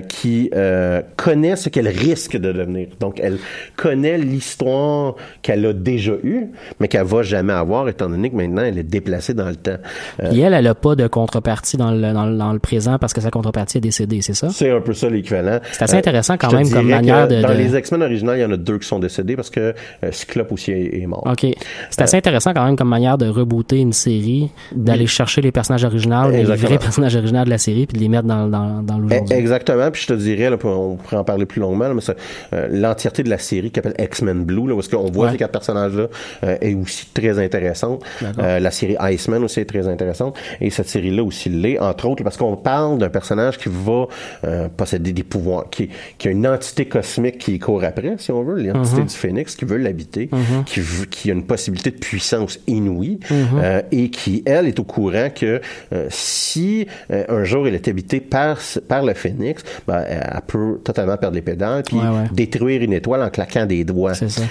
[0.07, 0.49] qui
[1.17, 2.87] connaît ce qu'elle risque de devenir.
[2.99, 3.37] Donc, elle
[3.75, 6.47] connaît l'histoire qu'elle a déjà eue,
[6.79, 9.77] mais qu'elle va jamais avoir, étant donné que maintenant, elle est déplacée dans le temps.
[10.21, 12.97] Euh, Puis elle, elle a pas de contrepartie dans le, dans le, dans le présent
[12.99, 14.49] parce que sa contrepartie est décédée, c'est ça?
[14.49, 15.59] c'est un peu ça l'équivalent.
[15.71, 18.41] C'est assez intéressant quand te même comme manière de- Dans de- les X-Men originaux, il
[18.41, 19.59] y en a deux qui sont décédés parce que
[20.03, 21.23] euh, Cyclope aussi est, est mort.
[21.25, 21.45] OK.
[21.89, 25.83] C'est assez intéressant quand même comme manière de rebooter une série, d'aller chercher les personnages
[25.85, 28.97] originaux, les vrais personnages originaux de la série, puis de les mettre dans, dans, dans
[28.97, 29.37] Eh, l'aujourd'hui.
[29.37, 32.01] Exactement, puis je te dirais, là, on pourrait en parler plus longuement, là, mais
[32.53, 35.31] euh, l'entièreté de la série qui s'appelle X-Men Blue, là, où est-ce qu'on voit Ouais.
[35.33, 36.07] ces quatre personnages-là,
[36.43, 37.37] euh, est aussi très
[37.83, 38.03] intéressante.
[38.39, 42.23] Euh, la série Iceman aussi est très intéressante, et cette série-là aussi l'est, entre autres,
[42.23, 44.07] parce qu'on parle d'un personnage qui va
[44.43, 48.43] euh, posséder des pouvoirs, qui, qui a une entité cosmique qui court après, si on
[48.43, 49.07] veut, l'entité Mhm.
[49.07, 50.63] du Phénix, qui veut l'habiter, Mhm.
[50.65, 53.35] qui, qui a une possibilité de puissance inouïe, Mhm.
[53.61, 55.61] euh, et qui, elle, est au courant que
[56.09, 61.35] si un jour elle est habitée par, par le phénix, ben, elle peut totalement perdre
[61.35, 62.25] les pédales puis Ouais, ouais.
[62.33, 64.13] détruire une étoile en claquant des doigts.
[64.13, 64.41] Ça.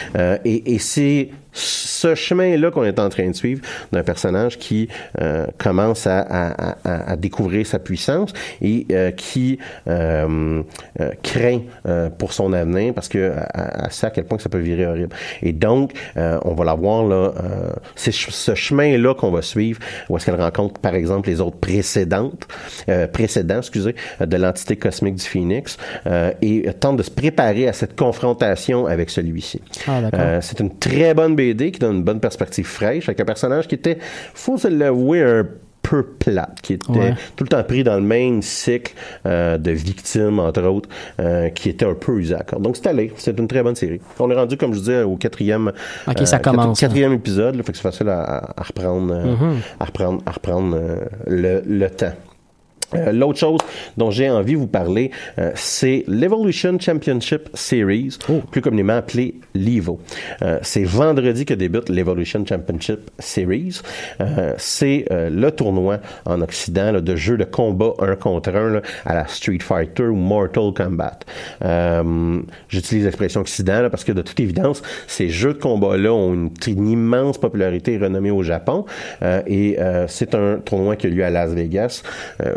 [0.45, 3.61] Et et c'est ce chemin-là qu'on est en train de suivre
[3.93, 4.89] d'un personnage qui
[5.21, 8.33] euh, commence à, à- à- à découvrir sa puissance
[8.63, 10.63] et euh, qui euh,
[11.23, 11.61] craint
[12.19, 14.87] pour son avenir parce que à, à sait à quel point que ça peut virer
[14.87, 15.15] horrible.
[15.43, 17.33] Et donc, on va la voir là,
[17.97, 22.47] c'est ce chemin-là qu'on va suivre où est-ce qu'elle rencontre par exemple les autres précédentes,
[23.13, 25.77] précédents, excusez, de l'entité cosmique du Phoenix
[26.43, 29.61] et tente de se préparer à cette confrontation avec celui-ci.
[30.13, 33.67] Ah, c'est une très bonne BD qui donne une bonne perspective fraîche avec un personnage
[33.69, 33.99] qui était,
[34.35, 35.47] faut se l'avouer, un
[35.83, 37.15] peu plate, qui était Ouais.
[37.37, 38.93] tout le temps pris dans le même cycle
[39.27, 40.89] euh, de victimes, entre autres,
[41.19, 42.63] euh, qui était un peu corde.
[42.63, 43.13] Donc, c'est allé.
[43.17, 44.01] C'est une très bonne série.
[44.21, 47.57] On est rendu, comme je disais, au quatrième, euh, Ok, ça commence, quatrième épisode.
[47.57, 49.57] Là, fait que c'est facile à, à reprendre, euh, Mhm.
[49.81, 52.13] à reprendre, à reprendre euh, le, le temps.
[52.95, 53.61] Euh, L'autre chose
[53.97, 58.19] dont j'ai envie de vous parler, euh, c'est l'Evolution Championship Series,
[58.51, 60.01] plus communément appelé l'EVO.
[60.43, 63.81] Euh, c'est vendredi que débute l'Evolution Championship Series.
[64.57, 69.15] C'est le tournoi en Occident là, de jeux de combat un contre un là, à
[69.15, 71.21] la Street Fighter ou Mortal Kombat.
[72.69, 76.51] J'utilise l'expression Occident là, parce que de toute évidence, ces jeux de combat-là ont une,
[76.67, 78.85] une immense popularité renommée au Japon.
[79.47, 79.79] Et
[80.09, 82.03] c'est un tournoi qui a lieu à Las Vegas.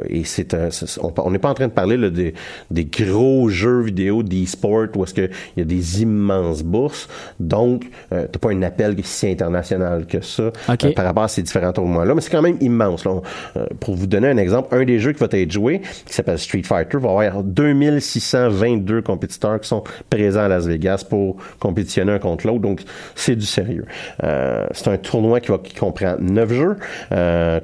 [0.09, 2.33] Et c'est un, c'est- on n'est pas en train de parler là, des,
[2.71, 7.07] des gros jeux vidéo d'e-sport où est-ce qu'il y a des immenses bourses.
[7.39, 10.51] Donc, euh, t'as pas un appel si international que ça
[10.89, 12.13] euh, par rapport à ces différents tournois-là.
[12.15, 13.05] Mais c'est quand même immense.
[13.05, 13.11] Là.
[13.11, 13.21] On-
[13.57, 16.39] euh, pour vous donner un exemple, un des jeux qui va être joué, qui s'appelle
[16.39, 22.19] Street Fighter, va avoir 2622 compétiteurs qui sont présents à Las Vegas pour compétitionner un
[22.19, 22.61] contre l'autre.
[22.61, 22.81] Donc,
[23.15, 23.85] c'est du sérieux.
[24.23, 26.77] Euh, c'est un tournoi qui, va, qui comprend neuf jeux,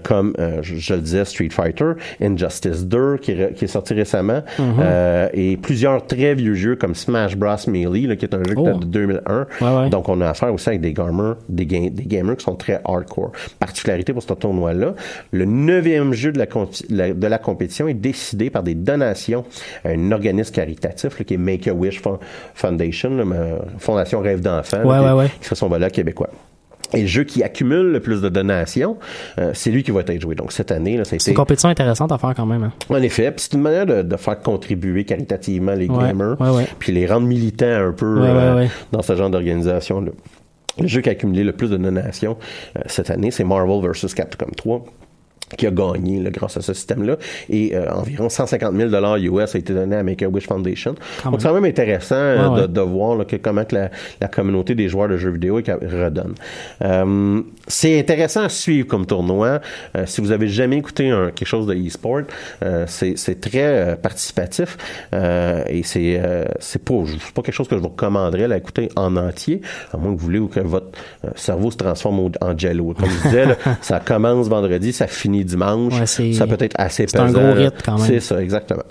[0.03, 1.91] comme je, je le disais, Street Fighter,
[2.21, 4.65] Injustice, Injustice 2 qui est, qui est sorti récemment Mhm.
[4.81, 8.55] euh, et plusieurs très vieux jeux comme Smash Bros Melee là, qui est un jeu
[8.55, 8.65] qui Oh.
[8.65, 9.45] date de 2001.
[9.61, 9.89] Ouais, ouais.
[9.89, 12.81] Donc on a affaire aussi avec des gamers, des, ga- des gamers qui sont très
[12.85, 13.31] hardcore.
[13.59, 14.95] Particularité pour ce tournoi-là,
[15.31, 19.45] le neuvième jeu de la, de la compétition est décidé par des donations
[19.85, 22.19] à un organisme caritatif là, qui est Make-A-Wish Fo-
[22.55, 23.35] Foundation, là, ma-
[23.77, 25.29] Fondation Rêve d'enfant, là, Ouais, qui, ouais, ouais.
[25.39, 26.29] qui serait son volet québécois.
[26.93, 28.97] Et le jeu qui accumule le plus de donations,
[29.39, 30.35] euh, c'est lui qui va être joué.
[30.35, 32.63] Donc cette année, là, ça a C'est une compétition intéressante à faire quand même.
[32.63, 32.71] hein.
[32.89, 36.67] en effet, c'est une manière de, de faire contribuer caritativement les Ouais, gamers, ouais, ouais.
[36.79, 38.69] puis les rendre militants un peu Ouais, euh, ouais, ouais.
[38.91, 40.11] dans ce genre d'organisation-là.
[40.79, 42.37] Le jeu qui a accumulé le plus de donations
[42.77, 44.13] euh, cette année, c'est Marvel vs.
[44.15, 44.85] Capcom 3
[45.57, 47.17] qui a gagné là, grâce à ce système-là.
[47.49, 48.89] Et euh, environ 150 000
[49.35, 50.95] US a été donné à Make-A-Wish Foundation.
[51.23, 52.67] Quand Donc, c'est quand même intéressant euh, Ouais, de, ouais.
[52.67, 53.89] de voir là, que, comment que la,
[54.21, 56.35] la communauté des joueurs de jeux vidéo redonne.
[56.83, 59.59] Euh, c'est intéressant à suivre comme tournoi.
[59.95, 62.21] Euh, si vous avez jamais écouté un, quelque chose de e-sport,
[62.63, 64.77] euh, c'est c'est très euh, participatif
[65.13, 68.57] euh, et c'est euh, c'est pas c'est pas quelque chose que je vous recommanderais à
[68.57, 69.61] écouter en entier,
[69.93, 70.87] à moins que vous voulez ou que votre
[71.35, 72.93] cerveau se transforme en jello.
[72.97, 75.99] Comme je disais, là, ça commence vendredi, ça finit dimanche.
[75.99, 78.07] Ouais, ça peut être assez c'est un pesant, gros rythme quand même.
[78.07, 78.83] C'est ça, exactement.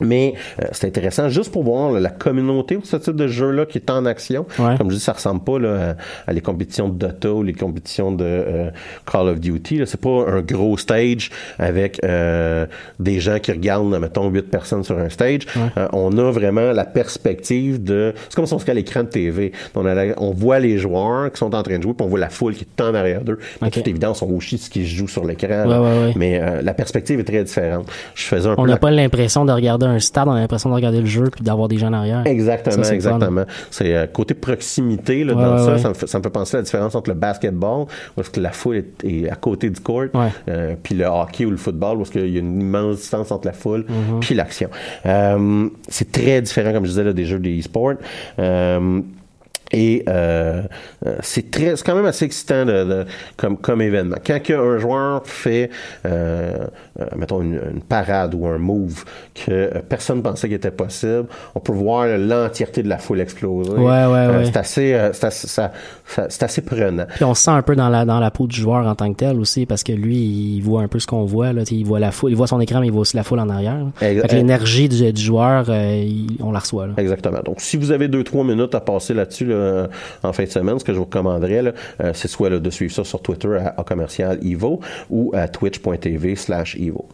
[0.00, 3.64] Mais euh, c'est intéressant juste pour voir là, la communauté de ce type de jeu-là
[3.66, 4.46] qui est en action.
[4.58, 4.76] Ouais.
[4.76, 5.94] Comme je dis, ça ressemble pas là,
[6.26, 8.70] à, à les compétitions de Dota ou les compétitions de euh,
[9.10, 9.82] Call of Duty.
[9.86, 12.66] C'est pas un gros stage avec euh,
[13.00, 15.42] des gens qui regardent, mettons, huit personnes sur un stage.
[15.76, 18.12] Euh, on a vraiment la perspective de...
[18.28, 19.52] C'est comme si on se à l'écran de TV.
[19.76, 22.08] On, a la- on voit les joueurs qui sont en train de jouer, puis on
[22.10, 23.38] voit la foule qui est en arrière d'eux.
[23.60, 23.72] De Ok.
[23.74, 25.64] toute évidence, on voit aussi ce qui se joue sur l'écran.
[25.66, 26.12] Ouais, ouais, ouais.
[26.16, 27.86] Mais euh, la perspective est très différente.
[28.16, 30.68] Je faisais un On n'a la- pas l'impression de regarder un stade, on a l'impression
[30.70, 32.22] de regarder le jeu puis d'avoir des gens en arrière.
[32.26, 33.44] Exactement, Ça, exactement.
[33.70, 35.78] C'est euh, côté proximité là, Ouais, dans ouais, ça, ouais.
[35.78, 38.30] ça me, fait, ça me fait penser à la différence entre le basketball, où est-ce
[38.30, 40.04] que la foule est, est à côté du court,
[40.48, 43.30] euh, puis le hockey ou le football, où est-ce qu'il y a une immense distance
[43.30, 44.20] entre la foule Mm-hmm.
[44.20, 44.68] puis l'action.
[45.06, 47.94] Euh, c'est très différent, comme je disais, là, des jeux de e-sport.
[49.72, 50.62] Et euh,
[51.06, 53.04] euh, c'est très, c'est quand même assez excitant de, de-
[53.36, 54.16] comme comme événement.
[54.24, 55.70] Quand un joueur fait,
[56.06, 56.66] euh,
[57.00, 59.04] euh, mettons une, une parade ou un move
[59.34, 63.70] que euh, personne pensait qu'il était possible, on peut voir l'entièreté de la foule exploser.
[63.72, 64.44] Ouais, ouais, ouais.
[64.44, 65.72] C'est assez, c'est assez, ça-
[66.06, 67.06] ça- c'est assez prenant.
[67.16, 69.12] Puis on se sent un peu dans la dans la peau du joueur en tant
[69.12, 70.16] que tel aussi parce que lui
[70.56, 72.60] il voit un peu ce qu'on voit là, il voit la foule, il voit son
[72.60, 73.84] écran mais il voit aussi la foule en arrière.
[74.00, 76.92] que l'énergie du, du joueur euh, il- on la reçoit là.
[76.98, 77.40] Exactement.
[77.44, 79.56] Donc, si vous avez deux, trois minutes à passer là-dessus là,
[80.22, 83.04] en fin de semaine, ce que je vous recommanderais, euh, c'est soit de suivre ça
[83.04, 87.06] sur Twitter à, à commercial Evo ou à twitch.tv slash Evo.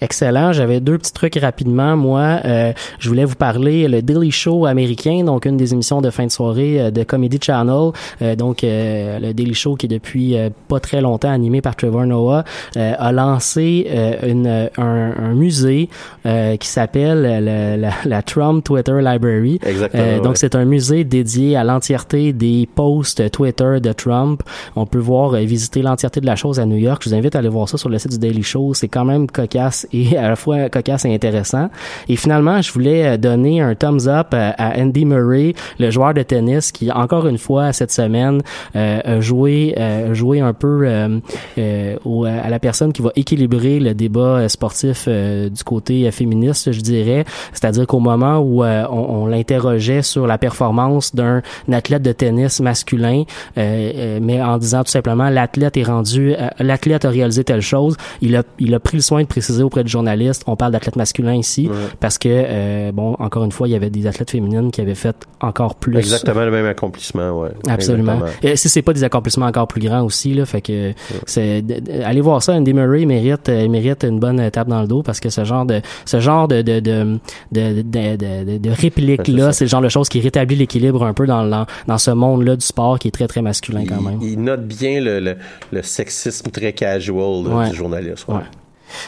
[0.00, 0.52] Excellent.
[0.52, 1.96] J'avais deux petits trucs rapidement.
[1.96, 6.10] Moi, euh, je voulais vous parler le Daily Show américain, donc une des émissions de
[6.10, 7.90] fin de soirée euh, de Comedy Channel.
[8.22, 11.76] Euh, donc euh, le Daily Show qui est depuis euh, pas très longtemps animé par
[11.76, 12.44] Trevor Noah
[12.76, 15.88] euh, a lancé euh, une, un, un musée
[16.26, 19.58] euh, qui s'appelle le- la, la Trump Twitter Library.
[19.64, 20.20] Exactement, Euh, ouais.
[20.22, 24.42] donc c'est un musée dédié à l'entièreté des posts Twitter de Trump.
[24.76, 27.02] On peut voir visiter l'entièreté de la chose à New York.
[27.04, 28.72] Je vous invite à aller voir ça sur le site du Daily Show.
[28.74, 31.68] C'est quand même cocasse et à la fois cocasse et intéressant.
[32.08, 36.14] Et finalement, je voulais euh, donner un thumbs up à, à Andy Murray, le joueur
[36.14, 38.42] de tennis qui encore une fois cette semaine
[38.76, 41.18] euh, a joué euh, joué un peu euh,
[41.58, 46.06] euh, au- à la personne qui va équilibrer le débat euh, sportif euh, du côté
[46.06, 47.24] euh, féministe, je dirais.
[47.52, 53.22] C'est-à-dire qu'au moment où euh, on, l'interrogeait sur la performance d'un athlète de tennis masculin,
[53.58, 57.60] euh, euh, mais en disant tout simplement l'athlète est rendu, euh, l'athlète a réalisé telle
[57.60, 60.72] chose, il a, il a pris le soin de préciser auprès du journaliste, on parle
[60.72, 61.68] d'athlète masculin ici,
[62.00, 64.94] parce que euh, bon, encore une fois, il y avait des athlètes féminines qui avaient
[64.94, 65.96] fait encore plus.
[65.98, 67.50] Exactement le même accomplissement, ouais.
[67.68, 68.12] Absolument.
[68.14, 68.48] Exactement.
[68.52, 70.92] Et si c'est pas des accomplissements encore plus grands aussi là, fait que
[71.26, 71.64] c'est
[72.04, 72.52] allez voir ça.
[72.54, 75.64] Andy Murray mérite euh, mérite une bonne tape dans le dos parce que ce genre
[75.66, 77.18] de ce genre de de de
[77.52, 79.52] de, de, de, de- de réplique Ouais, c'est là, ça.
[79.52, 82.42] c'est le genre de choses qui rétablit l'équilibre un peu dans dans, dans ce monde
[82.44, 84.18] là du sport qui est très très masculin quand même.
[84.22, 85.36] Il, il note bien le, le,
[85.72, 88.26] le sexisme très casual là, du journaliste.
[88.28, 88.40] ouais.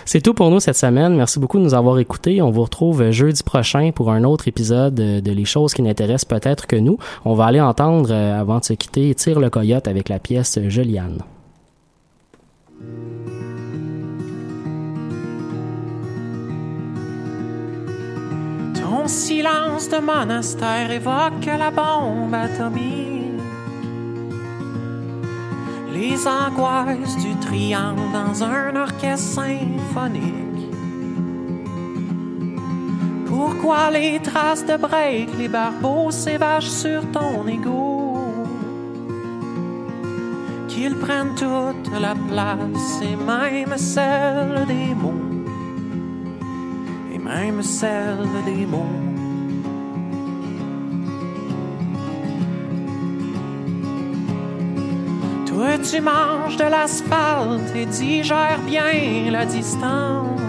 [0.05, 1.17] C'est tout pour nous cette semaine.
[1.17, 2.43] Merci beaucoup de nous avoir écoutés.
[2.43, 6.27] On vous retrouve jeudi prochain pour un autre épisode de de Les choses qui n'intéressent
[6.27, 6.99] peut-être que nous.
[7.25, 10.59] On va aller entendre, euh, avant de se quitter, Tire le coyote avec la pièce
[10.69, 11.19] Juliane.
[18.75, 23.32] Ton silence de monastère évoque la bombe atomique.
[25.93, 30.71] Les angoisses du triangle dans un orchestre symphonique.
[33.27, 38.17] Pourquoi les traces de break, les barbeaux s'évachent sur ton égo?
[40.69, 45.13] Qu'ils prennent toute la place et même celle des mots.
[47.25, 49.22] même celle des mots.
[55.93, 60.41] Tu manges de l'asphalte et digères bien la distance.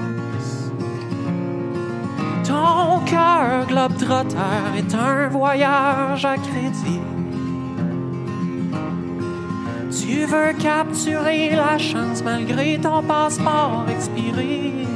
[2.47, 7.01] Ton cœur globe-trotteur est un voyage à crédit.
[9.91, 14.87] Tu veux capturer la chance malgré ton passeport expiré.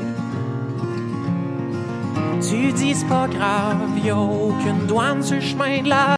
[2.41, 6.05] Tu dis pas grave, y'a aucune douane sur le chemin de la